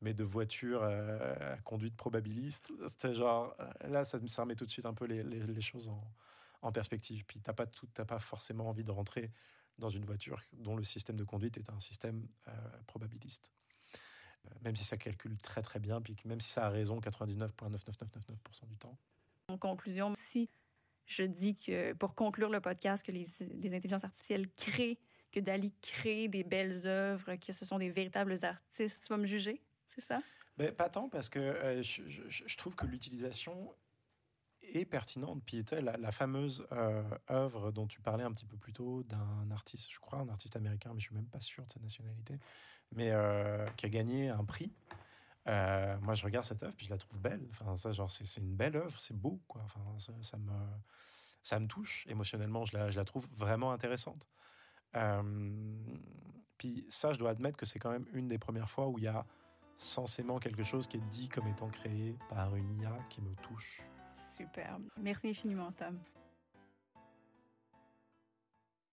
[0.00, 2.72] mais de voitures euh, à conduite probabiliste.
[2.86, 3.56] C'était genre,
[3.88, 6.00] là, ça, ça remet tout de suite un peu les, choses en,
[6.62, 7.24] en, perspective.
[7.26, 9.32] Puis t'as pas tout, pas forcément envie de rentrer
[9.80, 12.52] dans une voiture dont le système de conduite est un système euh,
[12.86, 13.52] probabiliste.
[14.62, 18.76] Même si ça calcule très très bien, puis même si ça a raison 99,99999% du
[18.78, 18.96] temps.
[19.48, 20.48] En conclusion, si
[21.06, 24.98] je dis que pour conclure le podcast, que les, les intelligences artificielles créent,
[25.30, 29.26] que Dali crée des belles œuvres, que ce sont des véritables artistes, tu vas me
[29.26, 29.60] juger?
[29.90, 30.22] c'est ça?
[30.56, 33.74] Ben, Pas tant, parce que euh, je, trouve que l'utilisation
[34.76, 35.42] est pertinente.
[35.44, 39.50] Puis la, la fameuse euh, œuvre dont tu parlais un petit peu plus tôt, d'un
[39.50, 42.38] artiste, je crois, un artiste américain, mais je suis même pas sûr de sa nationalité,
[42.92, 44.72] mais euh, qui a gagné un prix.
[45.46, 47.46] moi, je regarde cette œuvre, puis je la trouve belle.
[47.50, 49.62] Enfin, ça, genre, c'est une belle œuvre, c'est beau, quoi.
[49.64, 50.52] Enfin, ça, me,
[51.42, 52.64] ça me touche émotionnellement.
[52.64, 54.28] Je la, je la trouve vraiment intéressante.
[56.58, 59.04] puis ça, je dois admettre que c'est quand même une des premières fois où il
[59.04, 59.24] y a
[59.80, 63.82] censément quelque chose qui est dit comme étant créé par une IA qui me touche.
[64.12, 64.78] Super.
[64.96, 65.98] Merci infiniment, Tom.